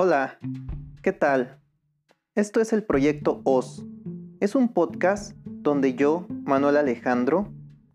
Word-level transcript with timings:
Hola, 0.00 0.38
¿qué 1.02 1.10
tal? 1.10 1.58
Esto 2.36 2.60
es 2.60 2.72
el 2.72 2.84
proyecto 2.84 3.40
OS. 3.42 3.84
Es 4.38 4.54
un 4.54 4.72
podcast 4.72 5.32
donde 5.44 5.94
yo, 5.94 6.24
Manuel 6.44 6.76
Alejandro, 6.76 7.48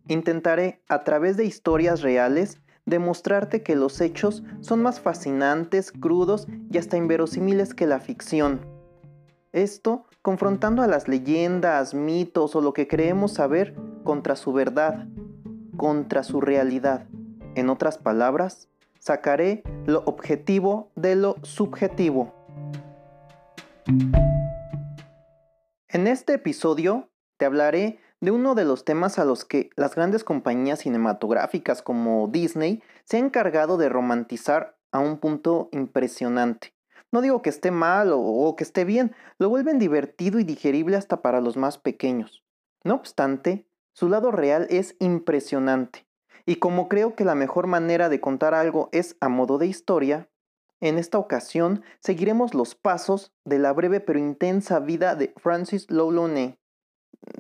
intentaré 0.09 0.83
a 0.89 1.05
través 1.05 1.37
de 1.37 1.45
historias 1.45 2.01
reales 2.01 2.61
demostrarte 2.85 3.63
que 3.63 3.77
los 3.77 4.01
hechos 4.01 4.43
son 4.59 4.81
más 4.81 4.99
fascinantes, 4.99 5.93
crudos 5.93 6.45
y 6.69 6.77
hasta 6.77 6.97
inverosímiles 6.97 7.73
que 7.73 7.87
la 7.87 8.01
ficción. 8.01 8.59
Esto 9.53 10.03
confrontando 10.21 10.81
a 10.81 10.87
las 10.87 11.07
leyendas, 11.07 11.93
mitos 11.93 12.53
o 12.57 12.59
lo 12.59 12.73
que 12.73 12.89
creemos 12.89 13.31
saber 13.31 13.77
contra 14.03 14.35
su 14.35 14.51
verdad, 14.51 15.07
contra 15.77 16.23
su 16.23 16.41
realidad. 16.41 17.07
En 17.55 17.69
otras 17.69 17.97
palabras, 17.97 18.67
sacaré 19.03 19.63
lo 19.85 20.01
objetivo 20.05 20.89
de 20.95 21.17
lo 21.17 21.35
subjetivo. 21.41 22.33
En 25.89 26.07
este 26.07 26.35
episodio 26.35 27.09
te 27.35 27.43
hablaré 27.43 27.99
de 28.21 28.31
uno 28.31 28.55
de 28.55 28.63
los 28.63 28.85
temas 28.85 29.19
a 29.19 29.25
los 29.25 29.43
que 29.43 29.69
las 29.75 29.93
grandes 29.95 30.23
compañías 30.23 30.79
cinematográficas 30.79 31.81
como 31.81 32.29
Disney 32.29 32.81
se 33.03 33.17
han 33.17 33.25
encargado 33.25 33.75
de 33.75 33.89
romantizar 33.89 34.77
a 34.93 34.99
un 34.99 35.17
punto 35.17 35.67
impresionante. 35.73 36.73
No 37.11 37.19
digo 37.19 37.41
que 37.41 37.49
esté 37.49 37.71
mal 37.71 38.11
o, 38.13 38.55
que 38.55 38.63
esté 38.63 38.85
bien, 38.85 39.13
lo 39.37 39.49
vuelven 39.49 39.79
divertido 39.79 40.39
y 40.39 40.45
digerible 40.45 40.95
hasta 40.95 41.21
para 41.21 41.41
los 41.41 41.57
más 41.57 41.77
pequeños. 41.77 42.45
No 42.85 42.95
obstante, 42.95 43.67
su 43.91 44.07
lado 44.07 44.31
real 44.31 44.65
es 44.69 44.95
impresionante. 44.99 46.02
Y 46.45 46.57
como 46.57 46.89
creo 46.89 47.15
que 47.15 47.25
la 47.25 47.35
mejor 47.35 47.67
manera 47.67 48.09
de 48.09 48.19
contar 48.19 48.53
algo 48.53 48.89
es 48.91 49.15
a 49.19 49.29
modo 49.29 49.57
de 49.57 49.67
historia, 49.67 50.29
en 50.83 50.97
esta 50.97 51.17
ocasión 51.17 51.81
seguiremos 52.01 52.53
los 52.53 52.75
pasos 52.75 53.31
de 53.45 53.57
la 53.57 53.71
breve 53.71 54.01
pero 54.01 54.19
intensa 54.19 54.81
vida 54.81 55.15
de 55.15 55.33
Francis 55.37 55.89
Lolone, 55.89 56.59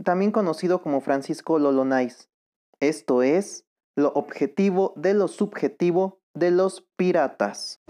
también 0.05 0.31
conocido 0.31 0.81
como 0.81 1.01
Francisco 1.01 1.59
Lolonais. 1.59 2.29
Esto 2.79 3.21
es 3.21 3.65
lo 3.97 4.13
objetivo 4.13 4.93
de 4.95 5.13
lo 5.13 5.27
subjetivo 5.27 6.21
de 6.33 6.51
los 6.51 6.87
piratas. 6.95 7.81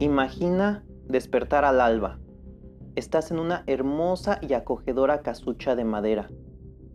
Imagina 0.00 0.84
despertar 1.10 1.64
al 1.64 1.80
alba. 1.80 2.18
Estás 2.96 3.30
en 3.30 3.38
una 3.38 3.62
hermosa 3.66 4.38
y 4.42 4.54
acogedora 4.54 5.22
casucha 5.22 5.76
de 5.76 5.84
madera. 5.84 6.30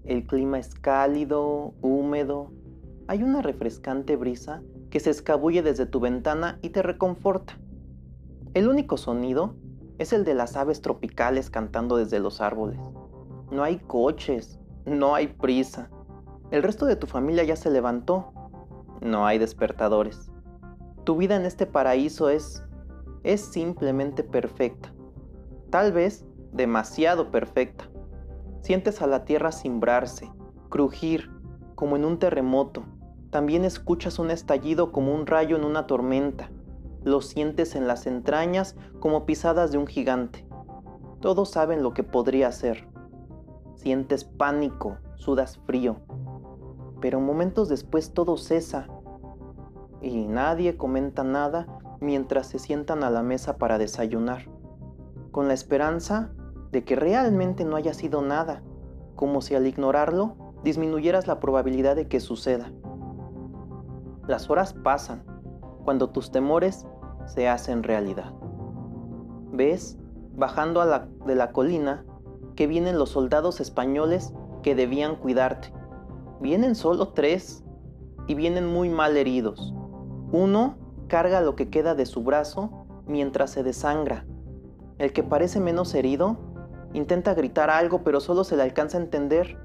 El 0.04 0.28
clima 0.28 0.60
es 0.60 0.76
cálido, 0.76 1.74
húmedo. 1.82 2.52
Hay 3.08 3.24
una 3.24 3.42
refrescante 3.42 4.16
brisa 4.16 4.62
que 4.90 5.00
se 5.00 5.10
escabulle 5.10 5.62
desde 5.62 5.86
tu 5.86 6.00
ventana 6.00 6.60
y 6.62 6.70
te 6.70 6.82
reconforta. 6.82 7.58
El 8.54 8.68
único 8.68 8.98
sonido 8.98 9.56
es 9.98 10.14
el 10.14 10.26
de 10.26 10.34
las 10.34 10.56
aves 10.56 10.82
tropicales 10.82 11.50
cantando 11.50 11.98
desde 11.98 12.20
los 12.20 12.42
árboles. 12.42 12.80
No 13.52 13.64
hay 13.64 13.80
coches, 13.80 14.60
no 14.86 15.16
hay 15.16 15.28
prisa. 15.28 15.90
El 16.52 16.64
resto 16.64 16.86
de 16.86 16.96
tu 16.96 17.08
familia 17.08 17.44
ya 17.44 17.56
se 17.56 17.72
levantó. 17.72 18.32
No 19.02 19.26
hay 19.26 19.38
despertadores. 19.38 20.32
Tu 21.04 21.18
vida 21.18 21.36
en 21.36 21.46
este 21.46 21.66
paraíso 21.66 22.30
es 22.30 22.64
es 23.26 23.42
simplemente 23.42 24.23
perfecta. 24.23 24.94
Tal 25.72 25.92
vez 25.92 26.26
demasiado 26.54 27.31
perfecta. 27.31 27.90
Sientes 28.62 29.02
a 29.02 29.08
la 29.08 29.25
tierra 29.25 29.52
cimbrarse, 29.52 30.31
crujir, 30.69 31.31
como 31.74 31.96
en 31.96 32.06
un 32.06 32.19
terremoto, 32.19 32.84
también 33.31 33.66
escuchas 33.66 34.19
un 34.19 34.31
estallido 34.31 34.91
como 34.91 35.13
un 35.13 35.28
rayo 35.28 35.58
en 35.58 35.66
una 35.66 35.88
tormenta. 35.88 36.52
Lo 37.03 37.19
sientes 37.19 37.75
en 37.75 37.88
las 37.88 38.08
entrañas 38.08 38.78
como 39.00 39.25
pisadas 39.25 39.74
de 39.74 39.78
un 39.78 39.88
gigante. 39.88 40.47
Todos 41.19 41.50
saben 41.50 41.84
lo 41.84 41.94
que 41.94 42.03
podría 42.03 42.52
ser. 42.52 42.88
Sientes 43.74 44.24
pánico, 44.24 45.00
sudas 45.16 45.57
frío. 45.66 45.97
Pero 47.02 47.19
momentos 47.19 47.68
después 47.68 48.13
todo 48.13 48.38
cesa 48.38 48.88
y 50.02 50.28
nadie 50.28 50.78
comenta 50.78 51.24
nada 51.24 51.68
mientras 52.06 52.48
se 52.48 52.60
sientan 52.60 53.04
a 53.04 53.10
la 53.10 53.24
mesa 53.24 53.58
para 53.58 53.78
desayunar, 53.78 54.48
con 55.32 55.48
la 55.48 55.54
esperanza 55.54 56.32
de 56.72 56.84
que 56.84 56.96
realmente 56.96 57.66
no 57.66 57.76
haya 57.76 57.94
sido 57.94 58.22
nada, 58.22 58.62
como 59.16 59.42
si 59.42 59.56
al 59.56 59.66
ignorarlo 59.66 60.36
disminuyeras 60.64 61.28
la 61.28 61.40
probabilidad 61.40 61.96
de 61.96 62.08
que 62.08 62.20
suceda. 62.20 62.72
Las 64.28 64.50
horas 64.50 64.74
pasan 64.74 65.24
cuando 65.84 66.10
tus 66.10 66.32
temores 66.32 66.86
se 67.26 67.48
hacen 67.48 67.84
realidad. 67.84 68.34
Ves, 69.52 69.98
bajando 70.36 70.84
de 71.26 71.36
la 71.36 71.52
colina, 71.52 72.06
que 72.56 72.68
vienen 72.68 72.98
los 72.98 73.10
soldados 73.10 73.60
españoles 73.60 74.34
que 74.64 74.76
debían 74.76 75.16
cuidarte. 75.16 75.74
Vienen 76.42 76.76
solo 76.76 77.10
tres 77.10 77.64
y 78.28 78.36
vienen 78.36 78.66
muy 78.66 78.90
mal 78.90 79.18
heridos. 79.18 79.74
Uno 80.32 80.76
carga 81.08 81.42
lo 81.42 81.56
que 81.56 81.70
queda 81.70 81.96
de 81.96 82.06
su 82.06 82.24
brazo 82.24 82.86
mientras 83.08 83.52
se 83.52 83.64
desangra. 83.64 84.26
El 84.98 85.14
que 85.14 85.24
parece 85.24 85.60
menos 85.60 85.94
herido 85.94 86.38
intenta 86.94 87.34
gritar 87.34 87.70
algo 87.70 88.04
pero 88.04 88.20
solo 88.20 88.44
se 88.44 88.56
le 88.56 88.64
alcanza 88.64 88.98
a 88.98 89.02
entender 89.02 89.58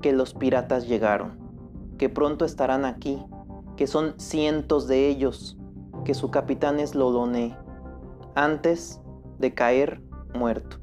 que 0.00 0.12
los 0.12 0.34
piratas 0.34 0.88
llegaron, 0.88 1.38
que 1.98 2.08
pronto 2.08 2.44
estarán 2.44 2.84
aquí 2.84 3.24
que 3.76 3.86
son 3.86 4.14
cientos 4.18 4.88
de 4.88 5.08
ellos, 5.08 5.56
que 6.04 6.14
su 6.14 6.30
capitán 6.30 6.80
es 6.80 6.94
Lolone, 6.94 7.56
antes 8.34 9.00
de 9.38 9.54
caer 9.54 10.02
muerto. 10.34 10.78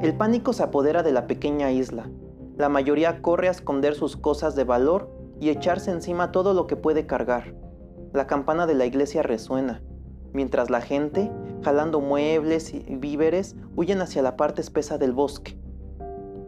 El 0.00 0.16
pánico 0.16 0.52
se 0.52 0.62
apodera 0.62 1.02
de 1.02 1.12
la 1.12 1.26
pequeña 1.26 1.72
isla. 1.72 2.08
La 2.56 2.68
mayoría 2.68 3.22
corre 3.22 3.48
a 3.48 3.52
esconder 3.52 3.94
sus 3.94 4.16
cosas 4.16 4.54
de 4.54 4.64
valor 4.64 5.10
y 5.40 5.48
echarse 5.48 5.90
encima 5.90 6.30
todo 6.30 6.52
lo 6.52 6.66
que 6.66 6.76
puede 6.76 7.06
cargar. 7.06 7.54
La 8.12 8.26
campana 8.26 8.66
de 8.66 8.74
la 8.74 8.86
iglesia 8.86 9.22
resuena, 9.22 9.82
mientras 10.32 10.68
la 10.68 10.80
gente, 10.80 11.30
jalando 11.62 12.00
muebles 12.00 12.74
y 12.74 12.96
víveres, 12.96 13.56
huyen 13.76 14.00
hacia 14.00 14.22
la 14.22 14.36
parte 14.36 14.60
espesa 14.60 14.98
del 14.98 15.12
bosque. 15.12 15.56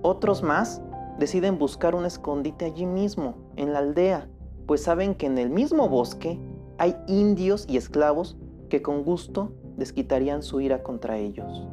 Otros 0.03 0.43
más 0.43 0.83
deciden 1.19 1.59
buscar 1.59 1.95
un 1.95 2.05
escondite 2.05 2.65
allí 2.65 2.87
mismo, 2.87 3.53
en 3.57 3.73
la 3.73 3.79
aldea, 3.79 4.29
pues 4.67 4.83
saben 4.83 5.15
que 5.15 5.27
en 5.27 5.39
el 5.39 5.51
mismo 5.51 5.89
bosque 5.89 6.41
hay 6.79 6.97
indios 7.07 7.65
y 7.69 7.77
esclavos 7.77 8.37
que 8.69 8.83
con 8.83 9.05
gusto 9.05 9.53
desquitarían 9.77 10.43
su 10.43 10.61
ira 10.61 10.83
contra 10.83 11.19
ellos. 11.19 11.69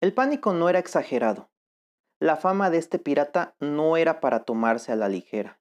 El 0.00 0.14
pánico 0.14 0.54
no 0.54 0.68
era 0.70 0.78
exagerado. 0.78 1.50
La 2.20 2.36
fama 2.36 2.70
de 2.70 2.78
este 2.78 2.98
pirata 2.98 3.56
no 3.60 3.96
era 3.96 4.20
para 4.20 4.44
tomarse 4.44 4.92
a 4.92 4.96
la 4.96 5.08
ligera, 5.08 5.57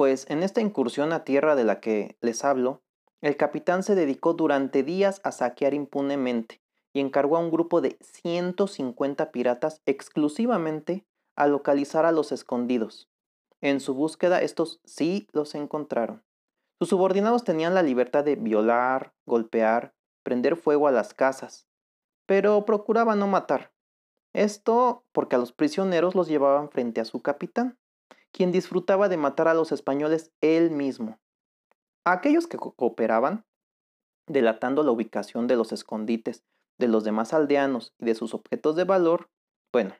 pues 0.00 0.24
en 0.30 0.42
esta 0.42 0.62
incursión 0.62 1.12
a 1.12 1.24
tierra 1.24 1.54
de 1.56 1.64
la 1.64 1.78
que 1.78 2.16
les 2.22 2.42
hablo, 2.42 2.80
el 3.20 3.36
capitán 3.36 3.82
se 3.82 3.94
dedicó 3.94 4.32
durante 4.32 4.82
días 4.82 5.20
a 5.24 5.30
saquear 5.30 5.74
impunemente 5.74 6.62
y 6.94 7.00
encargó 7.00 7.36
a 7.36 7.40
un 7.40 7.50
grupo 7.50 7.82
de 7.82 7.98
150 8.00 9.30
piratas 9.30 9.82
exclusivamente 9.84 11.04
a 11.36 11.48
localizar 11.48 12.06
a 12.06 12.12
los 12.12 12.32
escondidos. 12.32 13.10
En 13.60 13.78
su 13.78 13.92
búsqueda 13.92 14.40
estos 14.40 14.80
sí 14.86 15.28
los 15.32 15.54
encontraron. 15.54 16.24
Sus 16.78 16.88
subordinados 16.88 17.44
tenían 17.44 17.74
la 17.74 17.82
libertad 17.82 18.24
de 18.24 18.36
violar, 18.36 19.12
golpear, 19.26 19.92
prender 20.22 20.56
fuego 20.56 20.88
a 20.88 20.92
las 20.92 21.12
casas, 21.12 21.66
pero 22.24 22.64
procuraban 22.64 23.18
no 23.18 23.26
matar. 23.26 23.70
Esto 24.32 25.04
porque 25.12 25.36
a 25.36 25.38
los 25.38 25.52
prisioneros 25.52 26.14
los 26.14 26.26
llevaban 26.26 26.70
frente 26.70 27.02
a 27.02 27.04
su 27.04 27.20
capitán, 27.20 27.76
quien 28.32 28.52
disfrutaba 28.52 29.08
de 29.08 29.16
matar 29.16 29.48
a 29.48 29.54
los 29.54 29.72
españoles 29.72 30.32
él 30.40 30.70
mismo. 30.70 31.18
A 32.04 32.12
aquellos 32.12 32.46
que 32.46 32.56
cooperaban, 32.56 33.44
delatando 34.26 34.82
la 34.82 34.92
ubicación 34.92 35.46
de 35.46 35.56
los 35.56 35.72
escondites 35.72 36.44
de 36.78 36.88
los 36.88 37.04
demás 37.04 37.34
aldeanos 37.34 37.94
y 37.98 38.06
de 38.06 38.14
sus 38.14 38.32
objetos 38.34 38.74
de 38.76 38.84
valor, 38.84 39.28
bueno, 39.72 39.94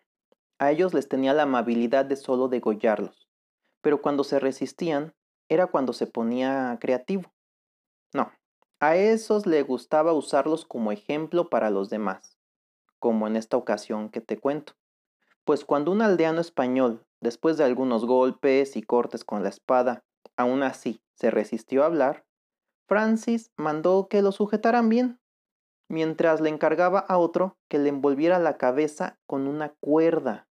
a 0.59 0.71
ellos 0.71 0.95
les 0.95 1.09
tenía 1.09 1.35
la 1.35 1.45
amabilidad 1.45 2.05
de 2.05 2.17
solo 2.17 2.49
degollarlos, 2.49 3.29
pero 3.83 4.01
cuando 4.03 4.25
se 4.25 4.39
resistían 4.39 5.15
era 5.49 5.67
cuando 5.67 5.93
se 5.93 6.07
ponía 6.07 6.79
creativo. 6.81 7.33
No, 8.15 8.33
a 8.79 8.97
esos 8.97 9.47
le 9.47 9.63
gustaba 9.63 10.13
usarlos 10.13 10.65
como 10.65 10.93
ejemplo 10.93 11.51
para 11.51 11.71
los 11.71 11.91
demás, 11.91 12.39
como 12.99 13.27
en 13.27 13.37
esta 13.37 13.57
ocasión 13.57 14.09
que 14.09 14.21
te 14.21 14.39
cuento. 14.39 14.75
Pues 15.51 15.65
cuando 15.65 15.91
un 15.91 16.01
aldeano 16.01 16.41
español, 16.41 17.05
después 17.21 17.57
de 17.57 17.65
algunos 17.65 18.07
golpes 18.07 18.77
y 18.77 18.83
cortes 18.83 19.25
con 19.25 19.43
la 19.43 19.49
espada, 19.49 20.05
aún 20.37 20.63
así 20.63 21.03
se 21.17 21.33
resistió 21.33 21.83
a 21.83 21.87
hablar, 21.87 22.25
Francis 22.87 23.51
mandó 23.57 24.07
que 24.07 24.23
lo 24.23 24.31
sujetaran 24.31 24.89
bien. 24.89 25.19
mientras 25.89 26.41
le 26.41 26.51
encargaba 26.51 27.01
a 27.01 27.19
otro 27.19 27.59
que 27.69 27.81
le 27.81 27.89
envolviera 27.89 28.39
la 28.39 28.59
cabeza 28.59 29.19
con 29.27 29.49
una 29.49 29.75
cuerda, 29.81 30.47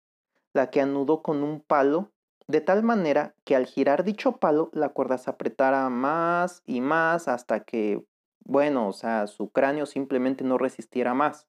la 0.55 0.71
que 0.71 0.81
anudó 0.81 1.21
con 1.21 1.43
un 1.43 1.61
palo, 1.61 2.11
de 2.47 2.61
tal 2.61 2.81
manera 2.81 3.35
que 3.45 3.55
al 3.55 3.67
girar 3.67 4.03
dicho 4.03 4.37
palo 4.37 4.71
la 4.73 4.89
cuerda 4.89 5.19
se 5.19 5.29
apretara 5.29 5.87
más 5.91 6.63
y 6.65 6.81
más 6.81 7.27
hasta 7.27 7.59
que, 7.59 8.03
bueno, 8.43 8.87
o 8.87 8.93
sea, 8.93 9.27
su 9.27 9.51
cráneo 9.51 9.85
simplemente 9.85 10.43
no 10.43 10.57
resistiera 10.57 11.13
más 11.13 11.47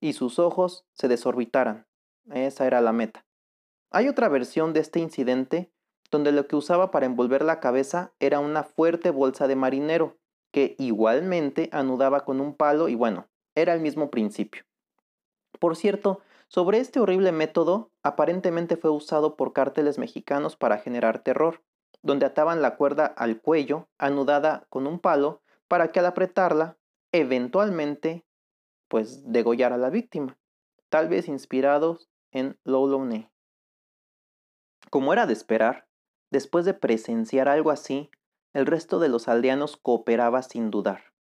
y 0.00 0.14
sus 0.14 0.38
ojos 0.38 0.86
se 0.94 1.08
desorbitaran. 1.08 1.89
Esa 2.30 2.66
era 2.66 2.80
la 2.80 2.92
meta. 2.92 3.24
Hay 3.90 4.08
otra 4.08 4.28
versión 4.28 4.72
de 4.72 4.80
este 4.80 5.00
incidente 5.00 5.72
donde 6.10 6.32
lo 6.32 6.46
que 6.46 6.56
usaba 6.56 6.90
para 6.90 7.06
envolver 7.06 7.42
la 7.44 7.60
cabeza 7.60 8.12
era 8.18 8.40
una 8.40 8.64
fuerte 8.64 9.10
bolsa 9.10 9.46
de 9.48 9.56
marinero, 9.56 10.18
que 10.52 10.74
igualmente 10.78 11.68
anudaba 11.72 12.24
con 12.24 12.40
un 12.40 12.54
palo 12.56 12.88
y 12.88 12.94
bueno, 12.94 13.28
era 13.54 13.74
el 13.74 13.80
mismo 13.80 14.10
principio. 14.10 14.64
Por 15.58 15.76
cierto, 15.76 16.20
sobre 16.48 16.78
este 16.78 16.98
horrible 16.98 17.30
método, 17.30 17.92
aparentemente 18.02 18.76
fue 18.76 18.90
usado 18.90 19.36
por 19.36 19.52
cárteles 19.52 19.98
mexicanos 19.98 20.56
para 20.56 20.78
generar 20.78 21.22
terror, 21.22 21.62
donde 22.02 22.26
ataban 22.26 22.62
la 22.62 22.76
cuerda 22.76 23.06
al 23.06 23.40
cuello, 23.40 23.88
anudada 23.98 24.66
con 24.68 24.86
un 24.86 24.98
palo, 24.98 25.42
para 25.68 25.92
que 25.92 26.00
al 26.00 26.06
apretarla, 26.06 26.76
eventualmente, 27.12 28.24
pues 28.88 29.30
degollara 29.30 29.76
a 29.76 29.78
la 29.78 29.90
víctima, 29.90 30.38
tal 30.88 31.08
vez 31.08 31.28
inspirados 31.28 32.09
en 32.32 32.58
Lolone. 32.64 33.30
Como 34.90 35.12
era 35.12 35.26
de 35.26 35.32
esperar, 35.32 35.86
después 36.30 36.64
de 36.64 36.74
presenciar 36.74 37.48
algo 37.48 37.70
así, 37.70 38.10
el 38.52 38.66
resto 38.66 38.98
de 38.98 39.08
los 39.08 39.28
aldeanos 39.28 39.76
cooperaba 39.76 40.42
sin 40.42 40.70
dudar. 40.70 41.12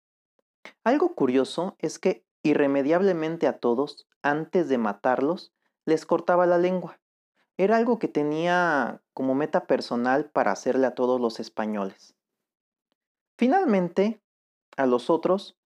Algo 0.84 1.16
curioso 1.16 1.76
es 1.80 2.00
que 2.00 2.26
irremediablemente 2.44 3.48
a 3.48 3.60
todos, 3.60 4.08
antes 4.22 4.70
de 4.70 4.78
matarlos, 4.78 5.54
les 5.86 6.06
cortaba 6.06 6.46
la 6.46 6.58
lengua. 6.58 7.00
Era 7.58 7.78
algo 7.78 8.00
que 8.00 8.08
tenía 8.08 9.02
como 9.14 9.36
meta 9.36 9.68
personal 9.68 10.30
para 10.30 10.52
hacerle 10.52 10.88
a 10.88 10.96
todos 10.96 11.20
los 11.20 11.40
españoles. 11.40 12.16
Finalmente, 13.38 14.22
a 14.78 14.86
los 14.86 15.10
otros, 15.10 15.58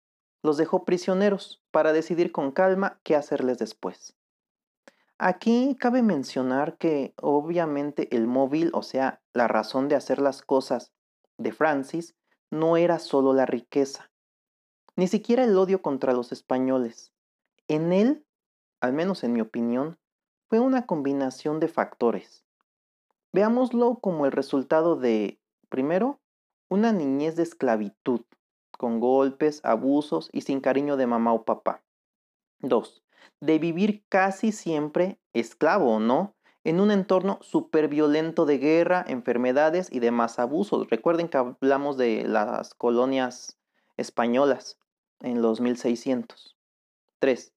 los 0.41 0.57
dejó 0.57 0.85
prisioneros 0.85 1.63
para 1.71 1.93
decidir 1.93 2.31
con 2.31 2.51
calma 2.51 2.99
qué 3.03 3.15
hacerles 3.15 3.59
después. 3.59 4.15
Aquí 5.19 5.75
cabe 5.79 6.01
mencionar 6.01 6.77
que 6.77 7.13
obviamente 7.21 8.15
el 8.15 8.25
móvil, 8.25 8.71
o 8.73 8.81
sea, 8.81 9.21
la 9.33 9.47
razón 9.47 9.87
de 9.87 9.95
hacer 9.95 10.19
las 10.19 10.41
cosas 10.41 10.91
de 11.37 11.51
Francis, 11.51 12.15
no 12.49 12.77
era 12.77 12.99
solo 12.99 13.33
la 13.33 13.45
riqueza, 13.45 14.11
ni 14.95 15.07
siquiera 15.07 15.43
el 15.43 15.57
odio 15.57 15.81
contra 15.81 16.13
los 16.13 16.31
españoles. 16.31 17.13
En 17.67 17.93
él, 17.93 18.25
al 18.81 18.93
menos 18.93 19.23
en 19.23 19.33
mi 19.33 19.41
opinión, 19.41 19.99
fue 20.49 20.59
una 20.59 20.85
combinación 20.85 21.59
de 21.59 21.67
factores. 21.67 22.43
Veámoslo 23.31 23.99
como 23.99 24.25
el 24.25 24.31
resultado 24.31 24.95
de, 24.95 25.39
primero, 25.69 26.19
una 26.69 26.91
niñez 26.91 27.35
de 27.35 27.43
esclavitud, 27.43 28.21
con 28.77 28.99
golpes, 28.99 29.61
abusos 29.63 30.29
y 30.31 30.41
sin 30.41 30.59
cariño 30.59 30.97
de 30.97 31.07
mamá 31.07 31.33
o 31.33 31.43
papá. 31.43 31.83
2 32.59 33.02
de 33.39 33.59
vivir 33.59 34.03
casi 34.09 34.51
siempre, 34.51 35.19
esclavo 35.33 35.95
o 35.95 35.99
no, 35.99 36.35
en 36.63 36.79
un 36.79 36.91
entorno 36.91 37.39
súper 37.41 37.87
violento 37.87 38.45
de 38.45 38.57
guerra, 38.57 39.03
enfermedades 39.07 39.91
y 39.91 39.99
demás 39.99 40.39
abusos. 40.39 40.89
Recuerden 40.89 41.27
que 41.27 41.37
hablamos 41.37 41.97
de 41.97 42.23
las 42.25 42.73
colonias 42.73 43.59
españolas 43.97 44.79
en 45.19 45.41
los 45.41 45.59
1600. 45.59 46.57
3. 47.19 47.53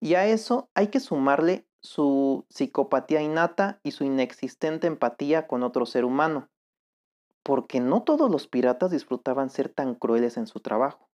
Y 0.00 0.14
a 0.14 0.26
eso 0.26 0.70
hay 0.74 0.88
que 0.88 1.00
sumarle 1.00 1.66
su 1.80 2.46
psicopatía 2.48 3.22
innata 3.22 3.80
y 3.82 3.92
su 3.92 4.04
inexistente 4.04 4.86
empatía 4.86 5.46
con 5.46 5.62
otro 5.62 5.86
ser 5.86 6.04
humano, 6.04 6.48
porque 7.42 7.80
no 7.80 8.02
todos 8.02 8.30
los 8.30 8.46
piratas 8.48 8.90
disfrutaban 8.90 9.50
ser 9.50 9.68
tan 9.68 9.94
crueles 9.94 10.36
en 10.36 10.46
su 10.46 10.60
trabajo. 10.60 11.08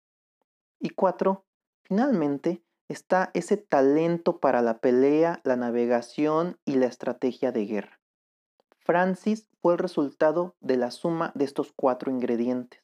Y 0.80 0.90
4. 0.90 1.46
Finalmente, 1.84 2.64
está 2.94 3.32
ese 3.34 3.58
talento 3.58 4.40
para 4.40 4.62
la 4.62 4.80
pelea, 4.80 5.42
la 5.44 5.56
navegación 5.56 6.60
y 6.64 6.76
la 6.76 6.86
estrategia 6.86 7.52
de 7.52 7.66
guerra. 7.66 8.00
Francis 8.78 9.48
fue 9.62 9.74
el 9.74 9.80
resultado 9.80 10.56
de 10.60 10.78
la 10.78 10.92
suma 10.92 11.32
de 11.36 11.46
estos 11.46 11.74
cuatro 11.76 12.12
ingredientes. 12.12 12.82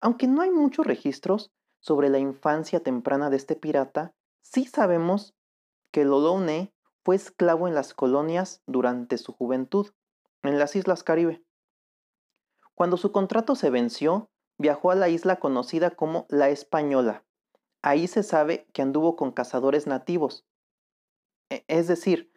Aunque 0.00 0.26
no 0.26 0.42
hay 0.42 0.50
muchos 0.50 0.86
registros 0.86 1.52
sobre 1.80 2.08
la 2.08 2.18
infancia 2.18 2.80
temprana 2.80 3.30
de 3.30 3.36
este 3.36 3.56
pirata, 3.56 4.14
sí 4.42 4.66
sabemos 4.66 5.34
que 5.92 6.04
Lolone 6.04 6.72
fue 7.04 7.16
esclavo 7.16 7.68
en 7.68 7.74
las 7.74 7.94
colonias 7.94 8.62
durante 8.66 9.18
su 9.18 9.32
juventud, 9.32 9.90
en 10.42 10.58
las 10.58 10.76
Islas 10.76 11.02
Caribe. 11.02 11.44
Cuando 12.74 12.96
su 12.96 13.12
contrato 13.12 13.54
se 13.54 13.70
venció, 13.70 14.30
viajó 14.58 14.90
a 14.90 14.94
la 14.94 15.08
isla 15.08 15.38
conocida 15.38 15.90
como 15.90 16.26
La 16.28 16.48
Española, 16.48 17.24
ahí 17.82 18.06
se 18.06 18.22
sabe 18.22 18.66
que 18.72 18.82
anduvo 18.82 19.16
con 19.16 19.32
cazadores 19.32 19.86
nativos. 19.86 20.46
E, 21.50 21.64
es 21.68 21.88
decir, 21.88 22.32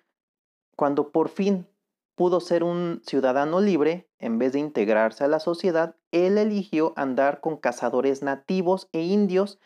cuando 0.75 1.11
por 1.11 1.29
fin 1.29 1.67
pudo 2.15 2.39
ser 2.39 2.63
un 2.63 3.01
ciudadano 3.05 3.61
libre, 3.61 4.09
en 4.19 4.39
vez 4.39 4.53
de 4.53 4.59
integrarse 4.59 5.23
a 5.23 5.27
la 5.27 5.39
sociedad, 5.39 5.95
él 6.11 6.37
eligió 6.37 6.93
andar 6.95 7.41
con 7.41 7.57
cazadores 7.57 8.23
nativos 8.23 8.89
e 8.91 9.01
indios 9.01 9.59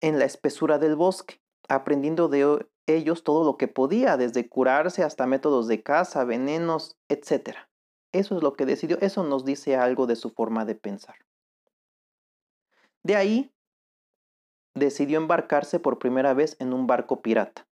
en 0.00 0.18
la 0.18 0.24
espesura 0.24 0.78
del 0.78 0.96
bosque, 0.96 1.40
aprendiendo 1.68 2.28
de 2.28 2.66
ellos 2.86 3.24
todo 3.24 3.44
lo 3.44 3.56
que 3.56 3.68
podía, 3.68 4.16
desde 4.16 4.48
curarse 4.48 5.02
hasta 5.02 5.26
métodos 5.26 5.68
de 5.68 5.82
caza, 5.82 6.24
venenos, 6.24 6.96
etc. 7.08 7.56
Eso 8.12 8.36
es 8.36 8.42
lo 8.42 8.52
que 8.52 8.66
decidió, 8.66 8.98
eso 9.00 9.24
nos 9.24 9.44
dice 9.44 9.76
algo 9.76 10.06
de 10.06 10.16
su 10.16 10.30
forma 10.30 10.64
de 10.64 10.74
pensar. 10.74 11.16
De 13.02 13.16
ahí 13.16 13.52
decidió 14.74 15.18
embarcarse 15.18 15.78
por 15.78 15.98
primera 15.98 16.34
vez 16.34 16.56
en 16.58 16.72
un 16.72 16.86
barco 16.86 17.22
pirata. 17.22 17.66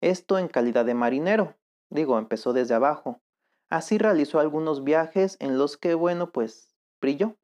Esto 0.00 0.38
en 0.38 0.48
calidad 0.48 0.84
de 0.84 0.94
marinero. 0.94 1.56
Digo, 1.90 2.18
empezó 2.18 2.52
desde 2.52 2.74
abajo. 2.74 3.20
Así 3.70 3.98
realizó 3.98 4.38
algunos 4.38 4.84
viajes 4.84 5.36
en 5.40 5.58
los 5.58 5.76
que, 5.76 5.94
bueno, 5.94 6.30
pues 6.30 6.74
brilló. 7.00 7.36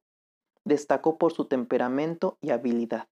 Destacó 0.65 1.19
por 1.19 1.33
su 1.33 1.47
temperamento 1.47 2.37
y 2.40 2.50
habilidad. 2.50 3.09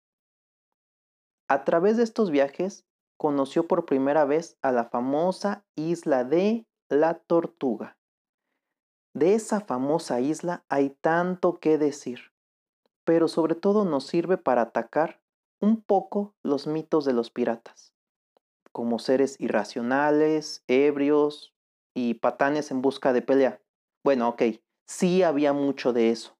A 1.47 1.63
través 1.63 1.97
de 1.97 2.03
estos 2.03 2.29
viajes, 2.29 2.85
conoció 3.17 3.67
por 3.67 3.85
primera 3.85 4.23
vez 4.23 4.57
a 4.61 4.71
la 4.71 4.85
famosa 4.85 5.65
isla 5.75 6.23
de 6.23 6.67
la 6.89 7.15
Tortuga. 7.15 7.97
De 9.15 9.33
esa 9.33 9.59
famosa 9.59 10.21
isla 10.21 10.63
hay 10.69 10.91
tanto 11.01 11.59
que 11.59 11.79
decir, 11.79 12.31
pero 13.03 13.27
sobre 13.27 13.55
todo 13.55 13.83
nos 13.83 14.05
sirve 14.05 14.37
para 14.37 14.61
atacar 14.61 15.19
un 15.59 15.81
poco 15.81 16.35
los 16.43 16.67
mitos 16.67 17.05
de 17.05 17.13
los 17.13 17.29
piratas, 17.29 17.93
como 18.71 18.99
seres 18.99 19.39
irracionales, 19.39 20.63
ebrios 20.67 21.53
y 21.93 22.15
patanes 22.15 22.71
en 22.71 22.81
busca 22.81 23.13
de 23.13 23.21
pelea. 23.21 23.61
Bueno, 24.03 24.29
ok, 24.29 24.43
sí 24.87 25.23
había 25.23 25.53
mucho 25.53 25.93
de 25.93 26.09
eso, 26.11 26.37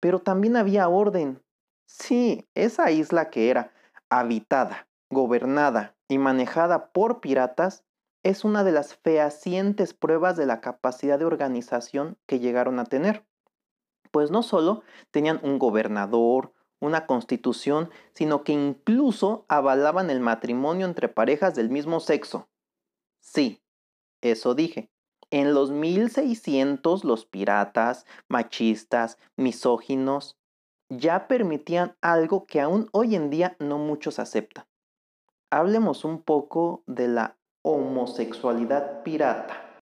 pero 0.00 0.20
también 0.20 0.56
había 0.56 0.88
orden. 0.88 1.42
Sí, 1.86 2.48
esa 2.54 2.90
isla 2.90 3.30
que 3.30 3.50
era 3.50 3.72
habitada, 4.08 4.88
gobernada 5.10 5.96
y 6.08 6.18
manejada 6.18 6.92
por 6.92 7.20
piratas 7.20 7.84
es 8.22 8.44
una 8.44 8.62
de 8.62 8.72
las 8.72 8.94
fehacientes 8.96 9.94
pruebas 9.94 10.36
de 10.36 10.46
la 10.46 10.60
capacidad 10.60 11.18
de 11.18 11.24
organización 11.24 12.16
que 12.26 12.38
llegaron 12.38 12.78
a 12.78 12.84
tener. 12.84 13.26
Pues 14.10 14.30
no 14.30 14.42
solo 14.42 14.82
tenían 15.10 15.40
un 15.42 15.58
gobernador, 15.58 16.52
una 16.82 17.06
constitución, 17.06 17.90
sino 18.12 18.42
que 18.42 18.52
incluso 18.52 19.46
avalaban 19.48 20.10
el 20.10 20.18
matrimonio 20.18 20.84
entre 20.84 21.08
parejas 21.08 21.54
del 21.54 21.70
mismo 21.70 22.00
sexo. 22.00 22.48
Sí, 23.20 23.62
eso 24.20 24.54
dije. 24.54 24.90
En 25.30 25.54
los 25.54 25.70
1600 25.70 27.04
los 27.04 27.24
piratas, 27.24 28.04
machistas, 28.28 29.16
misóginos, 29.36 30.36
ya 30.90 31.28
permitían 31.28 31.96
algo 32.02 32.46
que 32.46 32.60
aún 32.60 32.90
hoy 32.92 33.14
en 33.14 33.30
día 33.30 33.56
no 33.60 33.78
muchos 33.78 34.18
aceptan. 34.18 34.66
Hablemos 35.50 36.04
un 36.04 36.20
poco 36.20 36.82
de 36.86 37.06
la 37.06 37.36
homosexualidad 37.62 39.04
pirata. 39.04 39.80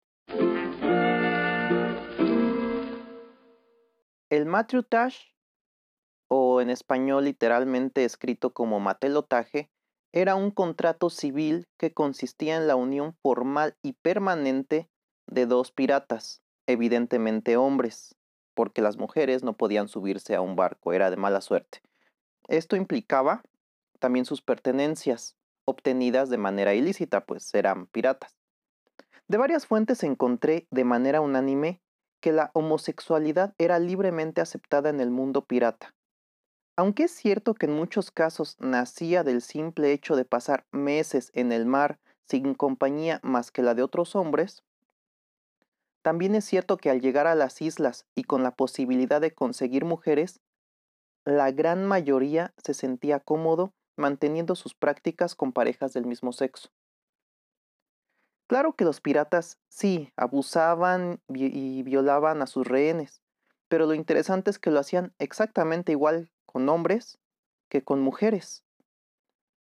El 4.30 4.46
matriutage 4.46 5.35
en 6.62 6.70
español 6.70 7.26
literalmente 7.26 8.06
escrito 8.06 8.54
como 8.54 8.80
matelotaje, 8.80 9.70
era 10.12 10.36
un 10.36 10.52
contrato 10.52 11.10
civil 11.10 11.68
que 11.78 11.94
consistía 11.94 12.56
en 12.56 12.68
la 12.68 12.76
unión 12.76 13.16
formal 13.22 13.76
y 13.82 13.94
permanente 13.94 14.90
de 15.28 15.46
dos 15.46 15.72
piratas, 15.72 16.42
evidentemente 16.68 17.58
hombres, 17.58 18.16
porque 18.54 18.82
las 18.82 18.98
mujeres 18.98 19.44
no 19.44 19.58
podían 19.58 19.88
subirse 19.88 20.36
a 20.36 20.42
un 20.42 20.56
barco, 20.56 20.94
era 20.94 21.10
de 21.10 21.18
mala 21.18 21.42
suerte. 21.42 21.82
Esto 22.48 22.76
implicaba 22.76 23.44
también 24.00 24.26
sus 24.26 24.42
pertenencias, 24.42 25.36
obtenidas 25.66 26.30
de 26.30 26.38
manera 26.38 26.76
ilícita, 26.76 27.26
pues 27.26 27.54
eran 27.54 27.88
piratas. 27.88 28.38
De 29.28 29.38
varias 29.38 29.66
fuentes 29.66 30.04
encontré 30.04 30.68
de 30.70 30.84
manera 30.84 31.22
unánime 31.22 31.82
que 32.22 32.32
la 32.32 32.52
homosexualidad 32.54 33.56
era 33.58 33.80
libremente 33.80 34.42
aceptada 34.42 34.90
en 34.90 35.00
el 35.00 35.10
mundo 35.10 35.46
pirata. 35.46 35.95
Aunque 36.78 37.04
es 37.04 37.12
cierto 37.12 37.54
que 37.54 37.68
en 37.68 37.74
muchos 37.74 38.12
casos 38.12 38.58
nacía 38.60 39.24
del 39.24 39.42
simple 39.42 39.94
hecho 39.94 40.16
de 40.16 40.26
pasar 40.26 40.66
meses 40.72 41.32
en 41.34 41.52
el 41.52 41.66
mar 41.66 42.00
sin 42.28 42.54
compañía 42.54 43.20
más 43.24 43.52
que 43.52 43.62
la 43.62 43.76
de 43.76 43.84
otros 43.84 44.16
hombres, 44.16 44.64
también 46.02 46.36
es 46.36 46.46
cierto 46.46 46.78
que 46.78 46.90
al 46.90 47.02
llegar 47.02 47.28
a 47.28 47.36
las 47.36 47.62
islas 47.62 48.06
y 48.14 48.26
con 48.26 48.44
la 48.44 48.52
posibilidad 48.52 49.22
de 49.22 49.34
conseguir 49.34 49.86
mujeres, 49.86 50.42
la 51.26 51.52
gran 51.52 51.86
mayoría 51.86 52.54
se 52.58 52.74
sentía 52.74 53.20
cómodo 53.20 53.74
manteniendo 53.98 54.56
sus 54.56 54.76
prácticas 54.76 55.34
con 55.34 55.54
parejas 55.54 55.94
del 55.94 56.06
mismo 56.06 56.34
sexo. 56.34 56.70
Claro 58.48 58.74
que 58.74 58.86
los 58.86 59.02
piratas 59.02 59.58
sí 59.70 60.12
abusaban 60.16 61.22
y 61.30 61.82
violaban 61.84 62.42
a 62.42 62.48
sus 62.48 62.68
rehenes, 62.68 63.24
pero 63.68 63.88
lo 63.88 63.96
interesante 63.96 64.52
es 64.52 64.60
que 64.60 64.70
lo 64.70 64.80
hacían 64.80 65.16
exactamente 65.18 65.92
igual 65.94 66.30
con 66.56 66.70
hombres 66.70 67.20
que 67.68 67.84
con 67.84 68.00
mujeres. 68.00 68.64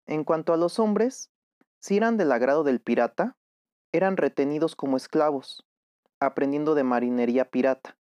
En 0.06 0.24
cuanto 0.24 0.52
a 0.52 0.56
los 0.56 0.80
hombres, 0.80 1.30
si 1.78 1.96
eran 1.96 2.16
del 2.16 2.32
agrado 2.32 2.64
del 2.64 2.80
pirata, 2.80 3.36
eran 3.92 4.16
retenidos 4.16 4.74
como 4.74 4.96
esclavos, 4.96 5.64
aprendiendo 6.18 6.74
de 6.74 6.82
marinería 6.82 7.44
pirata, 7.44 7.96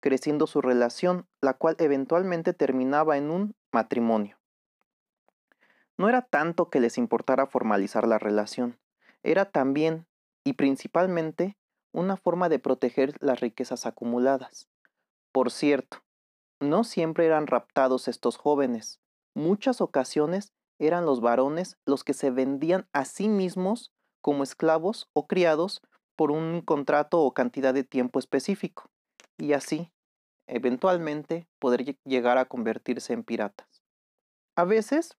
creciendo 0.00 0.46
su 0.46 0.60
relación, 0.60 1.26
la 1.40 1.54
cual 1.54 1.76
eventualmente 1.78 2.52
terminaba 2.52 3.16
en 3.16 3.30
un 3.30 3.54
matrimonio. 3.72 4.38
No 5.96 6.10
era 6.10 6.20
tanto 6.20 6.68
que 6.68 6.80
les 6.80 6.98
importara 6.98 7.46
formalizar 7.46 8.06
la 8.06 8.18
relación, 8.18 8.78
era 9.22 9.46
también 9.46 10.04
y 10.44 10.52
principalmente 10.52 11.56
una 11.90 12.18
forma 12.18 12.50
de 12.50 12.58
proteger 12.58 13.14
las 13.20 13.40
riquezas 13.40 13.86
acumuladas. 13.86 14.68
Por 15.32 15.50
cierto, 15.50 16.02
no 16.60 16.84
siempre 16.84 17.26
eran 17.26 17.46
raptados 17.46 18.08
estos 18.08 18.36
jóvenes. 18.36 19.00
Muchas 19.34 19.80
ocasiones 19.80 20.52
eran 20.78 21.04
los 21.04 21.20
varones 21.20 21.76
los 21.84 22.04
que 22.04 22.14
se 22.14 22.30
vendían 22.30 22.86
a 22.92 23.04
sí 23.04 23.28
mismos 23.28 23.92
como 24.20 24.42
esclavos 24.42 25.08
o 25.12 25.26
criados 25.26 25.82
por 26.16 26.30
un 26.30 26.60
contrato 26.60 27.20
o 27.20 27.32
cantidad 27.32 27.72
de 27.72 27.84
tiempo 27.84 28.18
específico, 28.18 28.90
y 29.38 29.54
así, 29.54 29.90
eventualmente, 30.46 31.46
poder 31.58 31.96
llegar 32.04 32.36
a 32.36 32.44
convertirse 32.44 33.14
en 33.14 33.24
piratas. 33.24 33.82
A 34.54 34.64
veces, 34.64 35.16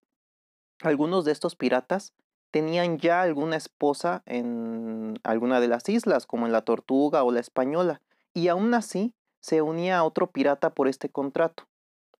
algunos 0.80 1.24
de 1.24 1.32
estos 1.32 1.56
piratas 1.56 2.12
tenían 2.52 2.98
ya 2.98 3.22
alguna 3.22 3.56
esposa 3.56 4.22
en 4.26 5.18
alguna 5.24 5.60
de 5.60 5.68
las 5.68 5.88
islas, 5.88 6.26
como 6.26 6.46
en 6.46 6.52
la 6.52 6.62
Tortuga 6.62 7.24
o 7.24 7.32
la 7.32 7.40
Española, 7.40 8.00
y 8.32 8.48
aún 8.48 8.72
así 8.74 9.12
se 9.42 9.60
unía 9.60 9.98
a 9.98 10.04
otro 10.04 10.30
pirata 10.30 10.70
por 10.70 10.88
este 10.88 11.08
contrato. 11.08 11.64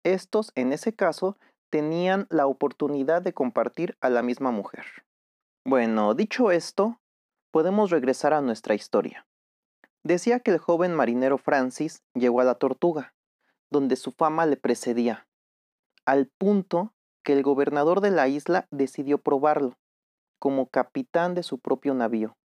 Estos, 0.02 0.52
en 0.54 0.72
ese 0.72 0.92
caso, 0.92 1.36
tenían 1.70 2.26
la 2.28 2.46
oportunidad 2.46 3.22
de 3.22 3.32
compartir 3.32 3.96
a 4.00 4.10
la 4.10 4.22
misma 4.22 4.50
mujer. 4.50 4.84
Bueno, 5.64 6.14
dicho 6.14 6.50
esto, 6.50 6.98
podemos 7.52 7.90
regresar 7.90 8.34
a 8.34 8.40
nuestra 8.40 8.74
historia. 8.74 9.26
Decía 10.04 10.40
que 10.40 10.50
el 10.50 10.58
joven 10.58 10.94
marinero 10.94 11.38
Francis 11.38 12.02
llegó 12.14 12.40
a 12.40 12.44
la 12.44 12.56
Tortuga, 12.56 13.14
donde 13.70 13.96
su 13.96 14.10
fama 14.10 14.44
le 14.46 14.56
precedía, 14.56 15.26
al 16.04 16.26
punto 16.26 16.92
que 17.24 17.32
el 17.32 17.42
gobernador 17.44 18.00
de 18.00 18.10
la 18.10 18.26
isla 18.26 18.66
decidió 18.70 19.18
probarlo 19.18 19.78
como 20.40 20.66
capitán 20.66 21.34
de 21.34 21.44
su 21.44 21.58
propio 21.60 21.94
navío. 21.94 22.36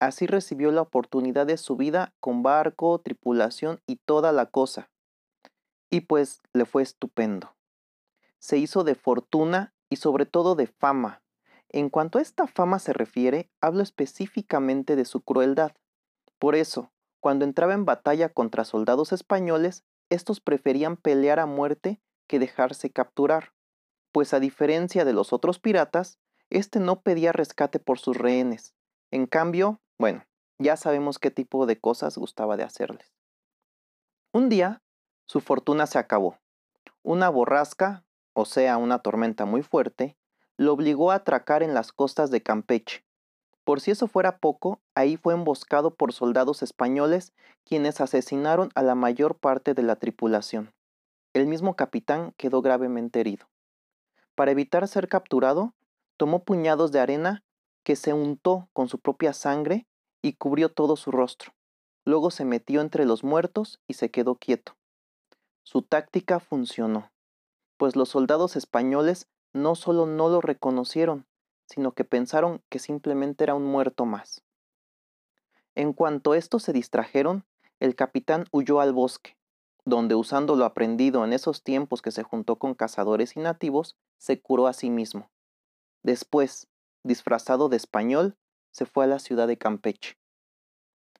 Así 0.00 0.26
recibió 0.26 0.70
la 0.70 0.82
oportunidad 0.82 1.46
de 1.46 1.56
su 1.56 1.76
vida 1.76 2.14
con 2.20 2.42
barco, 2.42 2.98
tripulación 3.00 3.80
y 3.86 3.96
toda 3.96 4.32
la 4.32 4.46
cosa. 4.46 4.90
Y 5.90 6.02
pues 6.02 6.42
le 6.52 6.64
fue 6.64 6.82
estupendo. 6.82 7.54
Se 8.38 8.58
hizo 8.58 8.84
de 8.84 8.94
fortuna 8.94 9.72
y 9.88 9.96
sobre 9.96 10.26
todo 10.26 10.54
de 10.54 10.66
fama. 10.66 11.22
En 11.70 11.88
cuanto 11.90 12.18
a 12.18 12.22
esta 12.22 12.46
fama 12.46 12.78
se 12.78 12.92
refiere, 12.92 13.50
hablo 13.60 13.82
específicamente 13.82 14.96
de 14.96 15.04
su 15.04 15.22
crueldad. 15.22 15.72
Por 16.38 16.54
eso, 16.54 16.92
cuando 17.20 17.44
entraba 17.44 17.74
en 17.74 17.84
batalla 17.84 18.28
contra 18.28 18.64
soldados 18.64 19.12
españoles, 19.12 19.84
estos 20.10 20.40
preferían 20.40 20.96
pelear 20.96 21.40
a 21.40 21.46
muerte 21.46 22.00
que 22.26 22.38
dejarse 22.38 22.90
capturar, 22.90 23.54
pues 24.12 24.34
a 24.34 24.40
diferencia 24.40 25.04
de 25.04 25.12
los 25.12 25.32
otros 25.32 25.58
piratas, 25.58 26.18
este 26.50 26.80
no 26.80 27.00
pedía 27.00 27.32
rescate 27.32 27.78
por 27.78 27.98
sus 27.98 28.16
rehenes. 28.16 28.74
En 29.10 29.26
cambio, 29.26 29.80
bueno, 29.98 30.24
ya 30.58 30.76
sabemos 30.76 31.18
qué 31.18 31.30
tipo 31.30 31.66
de 31.66 31.80
cosas 31.80 32.18
gustaba 32.18 32.56
de 32.56 32.64
hacerles. 32.64 33.12
Un 34.32 34.48
día, 34.48 34.82
su 35.26 35.40
fortuna 35.40 35.86
se 35.86 35.98
acabó. 35.98 36.38
Una 37.02 37.28
borrasca, 37.28 38.04
o 38.32 38.44
sea, 38.44 38.76
una 38.78 38.98
tormenta 38.98 39.44
muy 39.44 39.62
fuerte, 39.62 40.16
lo 40.56 40.72
obligó 40.72 41.10
a 41.10 41.16
atracar 41.16 41.62
en 41.62 41.74
las 41.74 41.92
costas 41.92 42.30
de 42.30 42.42
Campeche. 42.42 43.04
Por 43.64 43.80
si 43.80 43.92
eso 43.92 44.08
fuera 44.08 44.38
poco, 44.38 44.80
ahí 44.94 45.16
fue 45.16 45.34
emboscado 45.34 45.94
por 45.94 46.12
soldados 46.12 46.62
españoles 46.62 47.32
quienes 47.64 48.00
asesinaron 48.00 48.70
a 48.74 48.82
la 48.82 48.94
mayor 48.94 49.36
parte 49.36 49.74
de 49.74 49.82
la 49.82 49.96
tripulación. 49.96 50.74
El 51.32 51.46
mismo 51.46 51.76
capitán 51.76 52.32
quedó 52.36 52.60
gravemente 52.60 53.20
herido. 53.20 53.48
Para 54.34 54.50
evitar 54.50 54.88
ser 54.88 55.08
capturado, 55.08 55.74
tomó 56.16 56.44
puñados 56.44 56.90
de 56.90 57.00
arena 57.00 57.43
que 57.84 57.96
se 57.96 58.12
untó 58.12 58.68
con 58.72 58.88
su 58.88 58.98
propia 58.98 59.32
sangre 59.32 59.86
y 60.22 60.32
cubrió 60.32 60.70
todo 60.70 60.96
su 60.96 61.10
rostro. 61.10 61.52
Luego 62.04 62.30
se 62.30 62.44
metió 62.44 62.80
entre 62.80 63.04
los 63.04 63.22
muertos 63.22 63.80
y 63.86 63.94
se 63.94 64.10
quedó 64.10 64.34
quieto. 64.34 64.76
Su 65.62 65.82
táctica 65.82 66.40
funcionó, 66.40 67.12
pues 67.76 67.94
los 67.96 68.08
soldados 68.08 68.56
españoles 68.56 69.28
no 69.52 69.74
solo 69.74 70.06
no 70.06 70.28
lo 70.28 70.40
reconocieron, 70.40 71.26
sino 71.66 71.92
que 71.92 72.04
pensaron 72.04 72.62
que 72.68 72.78
simplemente 72.78 73.44
era 73.44 73.54
un 73.54 73.64
muerto 73.64 74.04
más. 74.04 74.42
En 75.74 75.92
cuanto 75.92 76.34
estos 76.34 76.62
se 76.62 76.72
distrajeron, 76.72 77.44
el 77.80 77.94
capitán 77.94 78.46
huyó 78.50 78.80
al 78.80 78.92
bosque, 78.92 79.36
donde 79.84 80.14
usando 80.14 80.56
lo 80.56 80.64
aprendido 80.64 81.24
en 81.24 81.32
esos 81.32 81.62
tiempos 81.62 82.00
que 82.02 82.10
se 82.10 82.22
juntó 82.22 82.56
con 82.56 82.74
cazadores 82.74 83.36
y 83.36 83.40
nativos, 83.40 83.96
se 84.18 84.40
curó 84.40 84.66
a 84.66 84.72
sí 84.72 84.90
mismo. 84.90 85.30
Después, 86.02 86.68
disfrazado 87.04 87.68
de 87.68 87.76
español, 87.76 88.36
se 88.72 88.86
fue 88.86 89.04
a 89.04 89.08
la 89.08 89.18
ciudad 89.18 89.46
de 89.46 89.56
Campeche. 89.56 90.16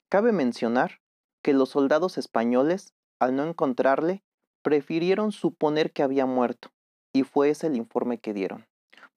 Cabe 0.09 0.31
mencionar 0.31 0.99
que 1.41 1.53
los 1.53 1.69
soldados 1.69 2.17
españoles, 2.17 2.93
al 3.19 3.35
no 3.35 3.43
encontrarle, 3.43 4.23
prefirieron 4.61 5.31
suponer 5.31 5.93
que 5.93 6.03
había 6.03 6.25
muerto, 6.25 6.69
y 7.13 7.23
fue 7.23 7.51
ese 7.51 7.67
el 7.67 7.75
informe 7.75 8.19
que 8.19 8.33
dieron. 8.33 8.65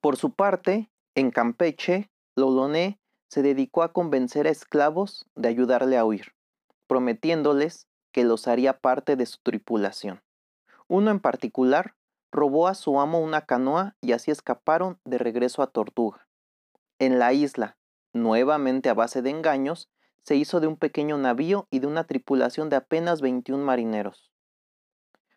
Por 0.00 0.16
su 0.16 0.34
parte, 0.34 0.90
en 1.14 1.30
Campeche, 1.30 2.10
Loloné 2.36 3.00
se 3.28 3.42
dedicó 3.42 3.82
a 3.82 3.92
convencer 3.92 4.46
a 4.46 4.50
esclavos 4.50 5.26
de 5.34 5.48
ayudarle 5.48 5.98
a 5.98 6.04
huir, 6.04 6.34
prometiéndoles 6.86 7.86
que 8.12 8.24
los 8.24 8.46
haría 8.46 8.78
parte 8.78 9.16
de 9.16 9.26
su 9.26 9.38
tripulación. 9.42 10.22
Uno 10.86 11.10
en 11.10 11.20
particular 11.20 11.94
robó 12.30 12.68
a 12.68 12.74
su 12.74 13.00
amo 13.00 13.20
una 13.20 13.46
canoa 13.46 13.96
y 14.00 14.12
así 14.12 14.30
escaparon 14.30 14.98
de 15.04 15.18
regreso 15.18 15.62
a 15.62 15.66
Tortuga. 15.66 16.27
En 17.00 17.20
la 17.20 17.32
isla, 17.32 17.78
nuevamente 18.12 18.88
a 18.88 18.94
base 18.94 19.22
de 19.22 19.30
engaños, 19.30 19.88
se 20.24 20.34
hizo 20.34 20.58
de 20.58 20.66
un 20.66 20.76
pequeño 20.76 21.16
navío 21.16 21.68
y 21.70 21.78
de 21.78 21.86
una 21.86 22.04
tripulación 22.04 22.68
de 22.68 22.76
apenas 22.76 23.20
21 23.20 23.64
marineros. 23.64 24.32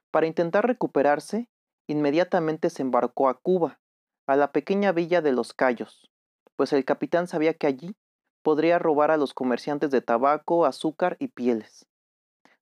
Para 0.10 0.26
intentar 0.26 0.66
recuperarse, 0.66 1.50
inmediatamente 1.86 2.72
se 2.72 2.82
embarcó 2.82 3.30
a 3.30 3.40
Cuba, 3.40 3.80
a 4.26 4.36
la 4.36 4.52
pequeña 4.52 4.92
villa 4.92 5.22
de 5.22 5.34
Los 5.34 5.54
Cayos, 5.54 6.10
pues 6.56 6.74
el 6.74 6.84
capitán 6.84 7.28
sabía 7.28 7.54
que 7.54 7.68
allí 7.68 7.96
podría 8.42 8.80
robar 8.80 9.12
a 9.12 9.18
los 9.18 9.36
comerciantes 9.36 9.92
de 9.92 10.02
tabaco, 10.02 10.66
azúcar 10.66 11.16
y 11.20 11.28
pieles. 11.28 11.86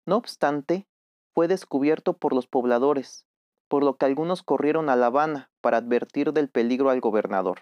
No 0.05 0.17
obstante, 0.17 0.87
fue 1.33 1.47
descubierto 1.47 2.17
por 2.17 2.33
los 2.33 2.47
pobladores, 2.47 3.25
por 3.69 3.83
lo 3.83 3.95
que 3.95 4.05
algunos 4.05 4.43
corrieron 4.43 4.89
a 4.89 4.97
La 4.97 5.05
Habana 5.05 5.51
para 5.61 5.77
advertir 5.77 6.33
del 6.33 6.49
peligro 6.49 6.89
al 6.89 6.99
gobernador. 6.99 7.61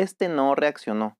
Este 0.00 0.30
no 0.30 0.54
reaccionó, 0.54 1.18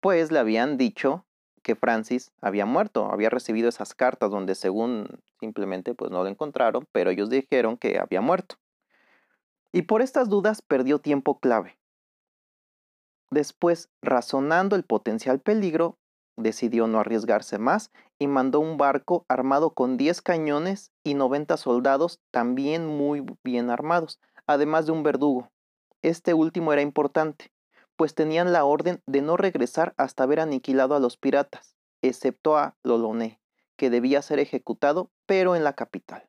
pues 0.00 0.30
le 0.30 0.38
habían 0.40 0.76
dicho 0.76 1.24
que 1.62 1.74
Francis 1.74 2.32
había 2.42 2.66
muerto, 2.66 3.10
había 3.10 3.30
recibido 3.30 3.70
esas 3.70 3.94
cartas 3.94 4.30
donde 4.30 4.54
según 4.54 5.22
simplemente 5.38 5.94
pues 5.94 6.10
no 6.10 6.22
lo 6.22 6.28
encontraron, 6.28 6.86
pero 6.92 7.08
ellos 7.08 7.30
dijeron 7.30 7.78
que 7.78 7.98
había 7.98 8.20
muerto. 8.20 8.56
Y 9.72 9.82
por 9.82 10.02
estas 10.02 10.28
dudas 10.28 10.60
perdió 10.60 10.98
tiempo 10.98 11.40
clave. 11.40 11.78
Después, 13.30 13.88
razonando 14.02 14.76
el 14.76 14.84
potencial 14.84 15.40
peligro, 15.40 15.96
decidió 16.36 16.88
no 16.88 17.00
arriesgarse 17.00 17.58
más 17.58 17.90
y 18.18 18.26
mandó 18.26 18.60
un 18.60 18.76
barco 18.76 19.24
armado 19.28 19.72
con 19.72 19.96
10 19.96 20.20
cañones 20.20 20.92
y 21.04 21.14
90 21.14 21.56
soldados 21.56 22.20
también 22.30 22.84
muy 22.86 23.24
bien 23.42 23.70
armados, 23.70 24.20
además 24.46 24.84
de 24.84 24.92
un 24.92 25.04
verdugo, 25.04 25.50
Este 26.02 26.34
último 26.34 26.74
era 26.74 26.82
importante, 26.82 27.50
pues 28.00 28.14
tenían 28.14 28.50
la 28.50 28.64
orden 28.64 29.02
de 29.04 29.20
no 29.20 29.36
regresar 29.36 29.92
hasta 29.98 30.22
haber 30.22 30.40
aniquilado 30.40 30.94
a 30.94 31.00
los 31.00 31.18
piratas, 31.18 31.76
excepto 32.00 32.56
a 32.56 32.74
Loloné, 32.82 33.42
que 33.76 33.90
debía 33.90 34.22
ser 34.22 34.38
ejecutado, 34.38 35.10
pero 35.26 35.54
en 35.54 35.64
la 35.64 35.74
capital. 35.74 36.26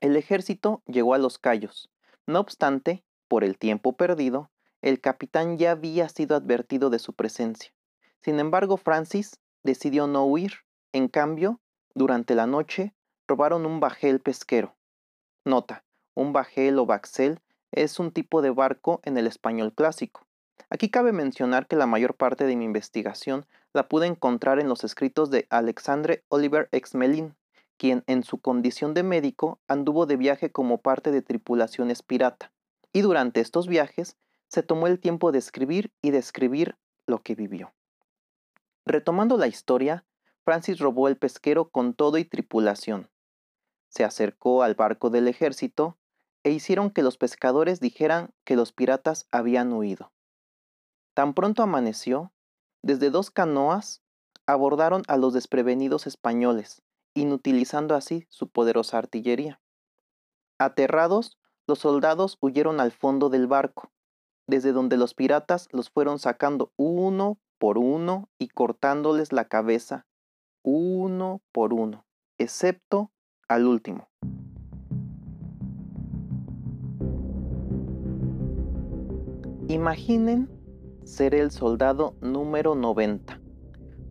El 0.00 0.16
ejército 0.16 0.82
llegó 0.84 1.14
a 1.14 1.18
los 1.18 1.38
Cayos. 1.38 1.92
No 2.26 2.40
obstante, 2.40 3.04
por 3.28 3.44
el 3.44 3.56
tiempo 3.56 3.96
perdido, 3.96 4.50
el 4.80 5.00
capitán 5.00 5.58
ya 5.58 5.70
había 5.70 6.08
sido 6.08 6.34
advertido 6.34 6.90
de 6.90 6.98
su 6.98 7.12
presencia. 7.12 7.72
Sin 8.20 8.40
embargo, 8.40 8.76
Francis 8.78 9.38
decidió 9.62 10.08
no 10.08 10.24
huir. 10.24 10.54
En 10.92 11.06
cambio, 11.06 11.60
durante 11.94 12.34
la 12.34 12.48
noche, 12.48 12.96
robaron 13.28 13.64
un 13.64 13.78
bajel 13.78 14.18
pesquero. 14.18 14.74
Nota, 15.44 15.84
un 16.16 16.32
bajel 16.32 16.80
o 16.80 16.86
baxel 16.86 17.38
es 17.70 18.00
un 18.00 18.10
tipo 18.10 18.42
de 18.42 18.50
barco 18.50 19.00
en 19.04 19.16
el 19.18 19.28
español 19.28 19.72
clásico. 19.72 20.26
Aquí 20.70 20.90
cabe 20.90 21.12
mencionar 21.12 21.66
que 21.66 21.76
la 21.76 21.86
mayor 21.86 22.14
parte 22.14 22.44
de 22.46 22.56
mi 22.56 22.64
investigación 22.64 23.46
la 23.72 23.88
pude 23.88 24.06
encontrar 24.06 24.58
en 24.58 24.68
los 24.68 24.84
escritos 24.84 25.30
de 25.30 25.46
Alexandre 25.50 26.24
Oliver 26.28 26.68
Exmelin, 26.72 27.34
quien 27.76 28.04
en 28.06 28.22
su 28.22 28.38
condición 28.38 28.94
de 28.94 29.02
médico 29.02 29.60
anduvo 29.68 30.06
de 30.06 30.16
viaje 30.16 30.52
como 30.52 30.78
parte 30.78 31.10
de 31.10 31.22
tripulaciones 31.22 32.02
pirata, 32.02 32.52
y 32.92 33.00
durante 33.00 33.40
estos 33.40 33.66
viajes 33.66 34.16
se 34.48 34.62
tomó 34.62 34.86
el 34.86 35.00
tiempo 35.00 35.32
de 35.32 35.38
escribir 35.38 35.92
y 36.02 36.10
describir 36.10 36.76
lo 37.06 37.22
que 37.22 37.34
vivió. 37.34 37.72
Retomando 38.84 39.36
la 39.36 39.46
historia, 39.46 40.04
Francis 40.44 40.78
robó 40.78 41.08
el 41.08 41.16
pesquero 41.16 41.70
con 41.70 41.94
todo 41.94 42.18
y 42.18 42.24
tripulación. 42.24 43.08
Se 43.88 44.04
acercó 44.04 44.62
al 44.62 44.74
barco 44.74 45.10
del 45.10 45.28
ejército 45.28 45.96
e 46.42 46.50
hicieron 46.50 46.90
que 46.90 47.02
los 47.02 47.16
pescadores 47.16 47.80
dijeran 47.80 48.30
que 48.44 48.56
los 48.56 48.72
piratas 48.72 49.28
habían 49.30 49.72
huido. 49.72 50.12
Tan 51.14 51.34
pronto 51.34 51.62
amaneció, 51.62 52.32
desde 52.82 53.10
dos 53.10 53.30
canoas 53.30 54.02
abordaron 54.46 55.02
a 55.08 55.16
los 55.16 55.34
desprevenidos 55.34 56.06
españoles, 56.06 56.82
inutilizando 57.14 57.94
así 57.94 58.26
su 58.30 58.48
poderosa 58.48 58.98
artillería. 58.98 59.60
Aterrados, 60.58 61.38
los 61.66 61.80
soldados 61.80 62.38
huyeron 62.40 62.80
al 62.80 62.92
fondo 62.92 63.28
del 63.28 63.46
barco, 63.46 63.92
desde 64.46 64.72
donde 64.72 64.96
los 64.96 65.14
piratas 65.14 65.68
los 65.70 65.90
fueron 65.90 66.18
sacando 66.18 66.72
uno 66.76 67.38
por 67.58 67.78
uno 67.78 68.28
y 68.38 68.48
cortándoles 68.48 69.32
la 69.32 69.44
cabeza, 69.44 70.06
uno 70.62 71.42
por 71.52 71.74
uno, 71.74 72.06
excepto 72.38 73.12
al 73.48 73.66
último. 73.66 74.08
Imaginen 79.68 80.61
ser 81.04 81.34
el 81.34 81.50
soldado 81.50 82.14
número 82.20 82.74
90. 82.74 83.40